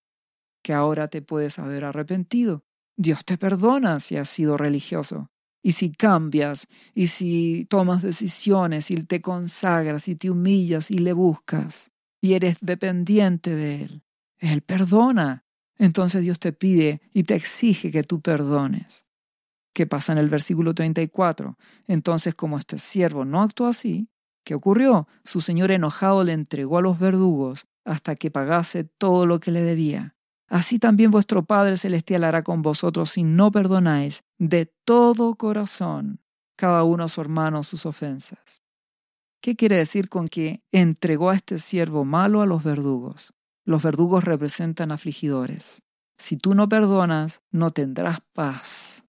que 0.64 0.74
ahora 0.74 1.08
te 1.08 1.22
puedes 1.22 1.60
haber 1.60 1.86
arrepentido. 1.86 2.64
Dios 2.98 3.24
te 3.24 3.38
perdona 3.38 4.00
si 4.00 4.18
has 4.18 4.30
sido 4.30 4.58
religioso. 4.58 5.30
Y 5.62 5.74
si 5.74 5.92
cambias, 5.92 6.68
y 6.94 7.08
si 7.08 7.66
tomas 7.70 8.02
decisiones, 8.02 8.92
y 8.92 8.96
te 9.04 9.22
consagras, 9.22 10.08
y 10.08 10.16
te 10.16 10.30
humillas, 10.30 10.90
y 10.90 11.00
le 11.00 11.12
buscas, 11.12 11.92
y 12.22 12.34
eres 12.34 12.58
dependiente 12.62 13.54
de 13.54 13.84
Él, 13.84 14.04
él 14.40 14.62
perdona. 14.62 15.46
Entonces 15.78 16.24
Dios 16.24 16.40
te 16.40 16.52
pide 16.52 17.02
y 17.14 17.24
te 17.24 17.36
exige 17.36 17.92
que 17.92 18.04
tú 18.04 18.22
perdones. 18.22 19.06
¿Qué 19.74 19.88
pasa 19.88 20.12
en 20.12 20.18
el 20.18 20.30
versículo 20.30 20.74
34? 20.74 21.58
Entonces, 21.88 22.36
como 22.36 22.58
este 22.58 22.78
siervo 22.78 23.24
no 23.24 23.42
actuó 23.42 23.68
así, 23.68 24.10
¿qué 24.44 24.56
ocurrió? 24.56 25.08
Su 25.24 25.42
señor 25.42 25.72
enojado 25.72 26.24
le 26.24 26.34
entregó 26.34 26.80
a 26.80 26.82
los 26.82 27.00
verdugos 27.00 27.66
hasta 27.86 28.16
que 28.16 28.32
pagase 28.32 28.84
todo 28.84 29.26
lo 29.26 29.40
que 29.40 29.52
le 29.52 29.62
debía. 29.62 30.16
Así 30.48 30.80
también 30.80 31.12
vuestro 31.12 31.46
Padre 31.46 31.78
Celestial 31.78 32.24
hará 32.24 32.44
con 32.44 32.62
vosotros 32.62 33.12
si 33.12 33.24
no 33.24 33.52
perdonáis 33.52 34.24
de 34.38 34.66
todo 34.84 35.36
corazón 35.36 36.20
cada 36.56 36.84
uno 36.84 37.06
a 37.06 37.08
su 37.08 37.22
hermano 37.22 37.64
sus 37.64 37.86
ofensas. 37.86 38.64
¿Qué 39.42 39.56
quiere 39.56 39.78
decir 39.78 40.10
con 40.10 40.28
que 40.28 40.62
entregó 40.72 41.30
a 41.30 41.36
este 41.36 41.58
siervo 41.60 42.04
malo 42.04 42.42
a 42.42 42.46
los 42.46 42.64
verdugos? 42.64 43.34
Los 43.70 43.84
verdugos 43.84 44.24
representan 44.24 44.92
afligidores. 44.92 45.84
Si 46.18 46.38
tú 46.38 46.56
no 46.56 46.68
perdonas, 46.68 47.44
no 47.52 47.70
tendrás 47.70 48.18
paz. 48.34 49.04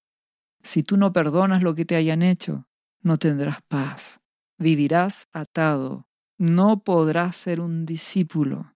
Si 0.62 0.82
tú 0.82 0.98
no 0.98 1.14
perdonas 1.14 1.62
lo 1.62 1.74
que 1.74 1.86
te 1.86 1.96
hayan 1.96 2.20
hecho, 2.20 2.66
no 3.00 3.16
tendrás 3.16 3.62
paz. 3.68 4.20
Vivirás 4.58 5.28
atado. 5.32 6.06
No 6.36 6.84
podrás 6.84 7.36
ser 7.36 7.58
un 7.58 7.86
discípulo. 7.86 8.74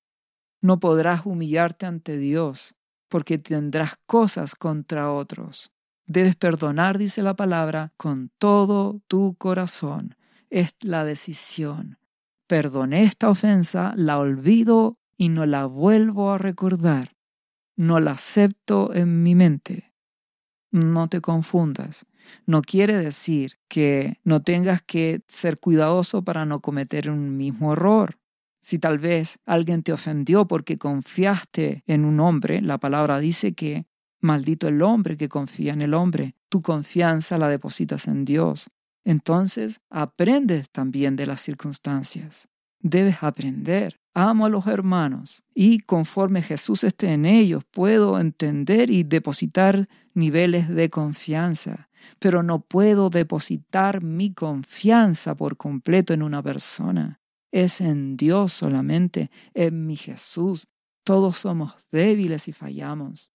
No 0.62 0.80
podrás 0.80 1.26
humillarte 1.26 1.84
ante 1.84 2.16
Dios, 2.16 2.74
porque 3.10 3.36
tendrás 3.36 3.96
cosas 4.06 4.54
contra 4.54 5.12
otros. 5.12 5.70
Debes 6.06 6.36
perdonar, 6.36 6.96
dice 6.96 7.20
la 7.20 7.36
palabra, 7.36 7.92
con 7.98 8.30
todo 8.38 9.02
tu 9.06 9.34
corazón. 9.34 10.16
Es 10.48 10.74
la 10.80 11.04
decisión. 11.04 11.98
Perdoné 12.46 13.04
esta 13.04 13.28
ofensa, 13.28 13.92
la 13.96 14.18
olvido 14.18 14.98
y 15.16 15.28
no 15.28 15.46
la 15.46 15.66
vuelvo 15.66 16.32
a 16.32 16.38
recordar. 16.38 17.16
No 17.76 18.00
la 18.00 18.12
acepto 18.12 18.94
en 18.94 19.22
mi 19.22 19.34
mente. 19.34 19.92
No 20.70 21.08
te 21.08 21.20
confundas. 21.20 22.06
No 22.46 22.62
quiere 22.62 22.96
decir 22.96 23.58
que 23.68 24.18
no 24.24 24.42
tengas 24.42 24.82
que 24.82 25.22
ser 25.28 25.58
cuidadoso 25.58 26.22
para 26.22 26.44
no 26.44 26.60
cometer 26.60 27.10
un 27.10 27.36
mismo 27.36 27.72
error. 27.72 28.18
Si 28.62 28.78
tal 28.78 28.98
vez 28.98 29.38
alguien 29.44 29.82
te 29.82 29.92
ofendió 29.92 30.46
porque 30.46 30.78
confiaste 30.78 31.82
en 31.86 32.04
un 32.04 32.18
hombre, 32.20 32.62
la 32.62 32.78
palabra 32.78 33.18
dice 33.18 33.54
que 33.54 33.86
maldito 34.20 34.68
el 34.68 34.80
hombre 34.82 35.16
que 35.16 35.28
confía 35.28 35.74
en 35.74 35.82
el 35.82 35.92
hombre. 35.94 36.34
Tu 36.48 36.62
confianza 36.62 37.36
la 37.36 37.48
depositas 37.48 38.08
en 38.08 38.24
Dios. 38.24 38.70
Entonces 39.04 39.80
aprendes 39.90 40.70
también 40.70 41.14
de 41.14 41.26
las 41.26 41.42
circunstancias. 41.42 42.48
Debes 42.84 43.16
aprender. 43.22 43.98
Amo 44.14 44.46
a 44.46 44.48
los 44.48 44.68
hermanos 44.68 45.42
y 45.52 45.80
conforme 45.80 46.42
Jesús 46.42 46.84
esté 46.84 47.08
en 47.08 47.26
ellos, 47.26 47.64
puedo 47.64 48.20
entender 48.20 48.90
y 48.90 49.02
depositar 49.02 49.88
niveles 50.12 50.68
de 50.68 50.88
confianza, 50.88 51.88
pero 52.20 52.44
no 52.44 52.60
puedo 52.60 53.10
depositar 53.10 54.04
mi 54.04 54.32
confianza 54.32 55.34
por 55.34 55.56
completo 55.56 56.14
en 56.14 56.22
una 56.22 56.42
persona. 56.42 57.20
Es 57.50 57.80
en 57.80 58.16
Dios 58.16 58.52
solamente, 58.52 59.30
en 59.54 59.86
mi 59.86 59.96
Jesús. 59.96 60.68
Todos 61.02 61.38
somos 61.38 61.76
débiles 61.90 62.46
y 62.46 62.52
fallamos. 62.52 63.32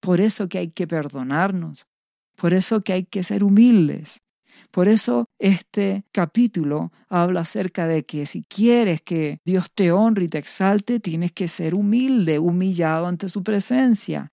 Por 0.00 0.20
eso 0.20 0.48
que 0.48 0.58
hay 0.58 0.68
que 0.70 0.86
perdonarnos, 0.86 1.86
por 2.34 2.52
eso 2.52 2.80
que 2.82 2.92
hay 2.92 3.04
que 3.04 3.22
ser 3.22 3.44
humildes. 3.44 4.22
Por 4.70 4.88
eso 4.88 5.26
este 5.38 6.04
capítulo 6.12 6.92
habla 7.08 7.40
acerca 7.40 7.86
de 7.86 8.04
que 8.04 8.26
si 8.26 8.42
quieres 8.42 9.02
que 9.02 9.40
Dios 9.44 9.70
te 9.74 9.92
honre 9.92 10.24
y 10.24 10.28
te 10.28 10.38
exalte, 10.38 11.00
tienes 11.00 11.32
que 11.32 11.48
ser 11.48 11.74
humilde, 11.74 12.38
humillado 12.38 13.06
ante 13.06 13.28
su 13.28 13.42
presencia. 13.42 14.32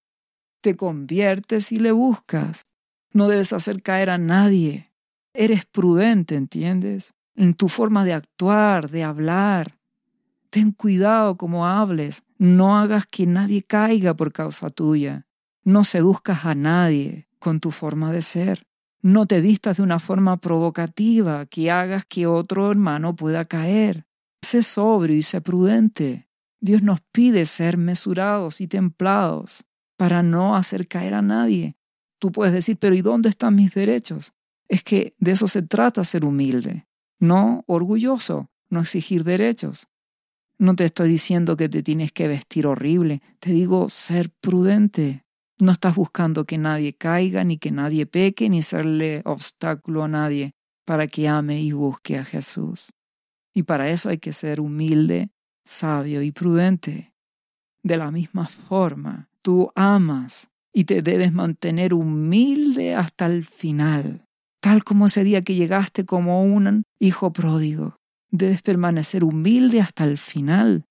Te 0.62 0.76
conviertes 0.76 1.72
y 1.72 1.80
le 1.80 1.92
buscas. 1.92 2.66
No 3.12 3.28
debes 3.28 3.54
hacer 3.54 3.82
caer 3.82 4.10
a 4.10 4.18
nadie. 4.18 4.92
Eres 5.34 5.66
prudente, 5.66 6.36
¿entiendes? 6.36 7.14
En 7.36 7.54
tu 7.54 7.68
forma 7.68 8.06
de 8.06 8.14
actuar, 8.14 8.90
de 8.90 9.04
hablar. 9.04 9.78
Ten 10.50 10.72
cuidado 10.72 11.38
como 11.38 11.66
hables. 11.66 12.24
No 12.38 12.78
hagas 12.78 13.06
que 13.08 13.26
nadie 13.26 13.64
caiga 13.64 14.14
por 14.14 14.32
causa 14.32 14.70
tuya. 14.70 15.26
No 15.64 15.84
seduzcas 15.84 16.46
a 16.46 16.56
nadie 16.56 17.28
con 17.40 17.60
tu 17.60 17.72
forma 17.72 18.12
de 18.12 18.22
ser. 18.22 18.68
No 19.04 19.26
te 19.26 19.42
vistas 19.42 19.78
de 19.78 19.84
una 19.84 20.00
forma 20.00 20.38
provocativa 20.38 21.46
que 21.46 21.70
hagas 21.70 22.06
que 22.06 22.26
otro 22.26 22.72
hermano 22.72 23.14
pueda 23.14 23.44
caer. 23.44 24.06
Sé 24.42 24.64
sobrio 24.64 25.18
y 25.18 25.24
sé 25.24 25.42
prudente. 25.42 26.30
Dios 26.62 26.82
nos 26.82 27.02
pide 27.12 27.46
ser 27.46 27.76
mesurados 27.76 28.62
y 28.62 28.68
templados 28.68 29.66
para 29.98 30.24
no 30.24 30.56
hacer 30.56 30.88
caer 30.88 31.16
a 31.16 31.22
nadie. 31.22 31.76
Tú 32.18 32.32
puedes 32.32 32.54
decir, 32.54 32.78
pero 32.78 32.96
¿y 32.96 33.02
dónde 33.02 33.28
están 33.28 33.56
mis 33.56 33.74
derechos? 33.74 34.32
Es 34.70 34.84
que 34.84 35.16
de 35.20 35.32
eso 35.32 35.50
se 35.50 35.62
trata 35.62 36.06
ser 36.06 36.24
humilde, 36.24 36.88
no 37.20 37.66
orgulloso, 37.68 38.50
no 38.70 38.80
exigir 38.80 39.26
derechos. 39.26 39.90
No 40.58 40.78
te 40.78 40.86
estoy 40.86 41.10
diciendo 41.10 41.58
que 41.58 41.68
te 41.68 41.84
tienes 41.84 42.14
que 42.14 42.30
vestir 42.30 42.68
horrible, 42.68 43.22
te 43.40 43.52
digo 43.52 43.90
ser 43.90 44.30
prudente, 44.30 45.23
no 45.64 45.72
estás 45.72 45.96
buscando 45.96 46.46
que 46.46 46.58
nadie 46.58 46.94
caiga, 46.94 47.44
ni 47.44 47.58
que 47.58 47.72
nadie 47.72 48.06
peque, 48.06 48.50
ni 48.50 48.62
serle 48.62 49.22
obstáculo 49.26 50.04
a 50.04 50.08
nadie 50.08 50.54
para 50.86 51.08
que 51.08 51.28
ame 51.28 51.62
y 51.62 51.72
busque 51.72 52.18
a 52.18 52.26
Jesús. 52.26 52.92
Y 53.54 53.64
para 53.64 53.90
eso 53.90 54.10
hay 54.10 54.18
que 54.18 54.34
ser 54.34 54.60
humilde, 54.60 55.30
sabio 55.66 56.22
y 56.22 56.32
prudente. 56.32 57.14
De 57.84 57.98
la 57.98 58.12
misma 58.12 58.48
forma, 58.48 59.30
tú 59.42 59.72
amas 59.76 60.50
y 60.74 60.86
te 60.86 61.02
debes 61.02 61.32
mantener 61.32 61.94
humilde 61.94 62.96
hasta 62.96 63.26
el 63.26 63.46
final, 63.46 64.26
tal 64.60 64.84
como 64.84 65.06
ese 65.06 65.24
día 65.24 65.44
que 65.44 65.56
llegaste 65.56 66.06
como 66.06 66.44
un 66.44 66.84
hijo 67.00 67.32
pródigo. 67.32 67.98
Debes 68.32 68.64
permanecer 68.64 69.24
humilde 69.24 69.80
hasta 69.82 70.06
el 70.06 70.18
final. 70.18 70.86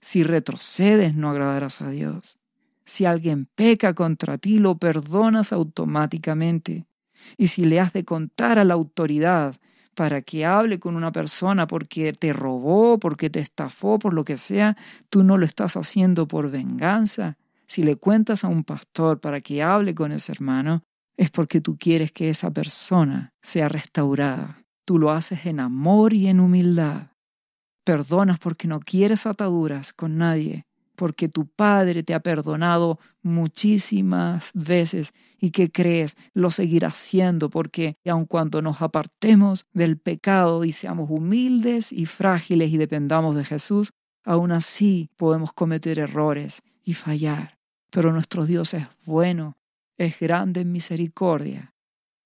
Si 0.00 0.24
retrocedes, 0.24 1.14
no 1.14 1.30
agradarás 1.30 1.80
a 1.82 1.90
Dios. 1.90 2.39
Si 2.90 3.04
alguien 3.04 3.46
peca 3.54 3.94
contra 3.94 4.36
ti, 4.36 4.58
lo 4.58 4.76
perdonas 4.76 5.52
automáticamente. 5.52 6.86
Y 7.36 7.46
si 7.46 7.64
le 7.64 7.78
has 7.78 7.92
de 7.92 8.04
contar 8.04 8.58
a 8.58 8.64
la 8.64 8.74
autoridad 8.74 9.54
para 9.94 10.22
que 10.22 10.44
hable 10.44 10.80
con 10.80 10.96
una 10.96 11.12
persona 11.12 11.68
porque 11.68 12.12
te 12.12 12.32
robó, 12.32 12.98
porque 12.98 13.30
te 13.30 13.38
estafó, 13.38 14.00
por 14.00 14.12
lo 14.12 14.24
que 14.24 14.36
sea, 14.36 14.76
tú 15.08 15.22
no 15.22 15.38
lo 15.38 15.46
estás 15.46 15.76
haciendo 15.76 16.26
por 16.26 16.50
venganza. 16.50 17.38
Si 17.68 17.84
le 17.84 17.94
cuentas 17.94 18.42
a 18.42 18.48
un 18.48 18.64
pastor 18.64 19.20
para 19.20 19.40
que 19.40 19.62
hable 19.62 19.94
con 19.94 20.10
ese 20.10 20.32
hermano, 20.32 20.82
es 21.16 21.30
porque 21.30 21.60
tú 21.60 21.78
quieres 21.78 22.10
que 22.10 22.28
esa 22.28 22.50
persona 22.50 23.30
sea 23.40 23.68
restaurada. 23.68 24.64
Tú 24.84 24.98
lo 24.98 25.12
haces 25.12 25.46
en 25.46 25.60
amor 25.60 26.12
y 26.12 26.26
en 26.26 26.40
humildad. 26.40 27.12
Perdonas 27.84 28.40
porque 28.40 28.66
no 28.66 28.80
quieres 28.80 29.26
ataduras 29.26 29.92
con 29.92 30.18
nadie 30.18 30.64
porque 31.00 31.30
tu 31.30 31.46
Padre 31.46 32.02
te 32.02 32.12
ha 32.12 32.20
perdonado 32.20 32.98
muchísimas 33.22 34.50
veces 34.52 35.14
y 35.38 35.50
que 35.50 35.72
crees 35.72 36.14
lo 36.34 36.50
seguirá 36.50 36.88
haciendo 36.88 37.48
porque 37.48 37.96
aun 38.06 38.26
cuando 38.26 38.60
nos 38.60 38.82
apartemos 38.82 39.64
del 39.72 39.96
pecado 39.96 40.62
y 40.62 40.72
seamos 40.72 41.08
humildes 41.08 41.90
y 41.90 42.04
frágiles 42.04 42.70
y 42.70 42.76
dependamos 42.76 43.34
de 43.34 43.44
Jesús, 43.44 43.94
aún 44.24 44.52
así 44.52 45.08
podemos 45.16 45.54
cometer 45.54 45.98
errores 45.98 46.60
y 46.84 46.92
fallar. 46.92 47.56
Pero 47.88 48.12
nuestro 48.12 48.44
Dios 48.44 48.74
es 48.74 48.86
bueno, 49.06 49.56
es 49.96 50.20
grande 50.20 50.60
en 50.60 50.70
misericordia. 50.70 51.72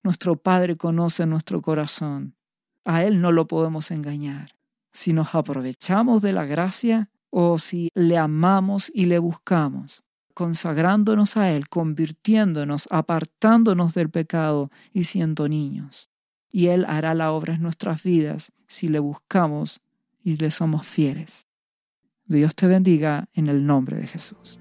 Nuestro 0.03 0.35
Padre 0.35 0.75
conoce 0.75 1.27
nuestro 1.27 1.62
corazón. 1.62 2.35
A 2.85 3.05
Él 3.05 3.20
no 3.20 3.31
lo 3.31 3.47
podemos 3.47 3.93
engañar. 3.93 4.57
Si 4.93 5.12
nos 5.12 5.33
aprovechamos 5.37 6.22
de 6.22 6.33
la 6.33 6.45
gracia, 6.45 7.09
o 7.37 7.59
si 7.59 7.91
le 7.95 8.16
amamos 8.16 8.93
y 8.95 9.07
le 9.07 9.18
buscamos, 9.18 10.05
consagrándonos 10.35 11.37
a 11.37 11.51
Él, 11.51 11.68
convirtiéndonos, 11.68 12.87
apartándonos 12.93 13.93
del 13.93 14.09
pecado 14.09 14.70
y 14.93 15.03
siendo 15.03 15.49
niños. 15.49 16.09
Y 16.53 16.68
Él 16.68 16.85
hará 16.87 17.12
la 17.12 17.32
obra 17.32 17.55
en 17.55 17.62
nuestras 17.62 18.05
vidas 18.05 18.53
si 18.68 18.87
le 18.87 19.01
buscamos 19.01 19.80
y 20.22 20.37
le 20.37 20.53
somos 20.53 20.87
fieles. 20.87 21.45
Dios 22.24 22.55
te 22.55 22.68
bendiga 22.68 23.28
en 23.32 23.49
el 23.49 23.66
nombre 23.66 23.97
de 23.97 24.07
Jesús. 24.07 24.61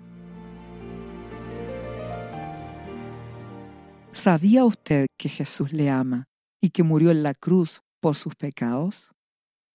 ¿Sabía 4.11 4.65
usted 4.65 5.05
que 5.15 5.29
Jesús 5.29 5.73
le 5.73 5.91
ama 5.91 6.25
y 6.59 6.71
que 6.71 6.81
murió 6.81 7.11
en 7.11 7.21
la 7.21 7.35
cruz 7.35 7.83
por 7.99 8.15
sus 8.15 8.33
pecados? 8.33 9.11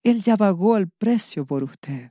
Él 0.03 0.20
ya 0.20 0.36
pagó 0.36 0.76
el 0.76 0.88
precio 0.88 1.46
por 1.46 1.62
usted. 1.62 2.11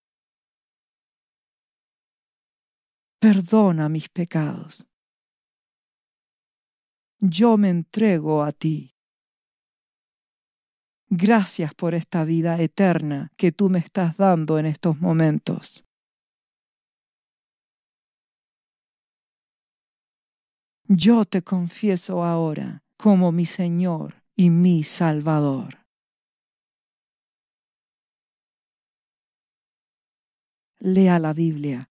Perdona 3.21 3.87
mis 3.87 4.09
pecados. 4.09 4.83
Yo 7.19 7.55
me 7.55 7.69
entrego 7.69 8.43
a 8.43 8.51
ti. 8.51 8.95
Gracias 11.07 11.75
por 11.75 11.93
esta 11.93 12.23
vida 12.23 12.59
eterna 12.59 13.31
que 13.37 13.51
tú 13.51 13.69
me 13.69 13.77
estás 13.77 14.17
dando 14.17 14.57
en 14.57 14.65
estos 14.65 14.99
momentos. 14.99 15.85
Yo 20.87 21.25
te 21.25 21.43
confieso 21.43 22.23
ahora 22.23 22.83
como 22.97 23.31
mi 23.31 23.45
Señor 23.45 24.23
y 24.35 24.49
mi 24.49 24.81
Salvador. 24.83 25.85
Lea 30.79 31.19
la 31.19 31.33
Biblia 31.33 31.90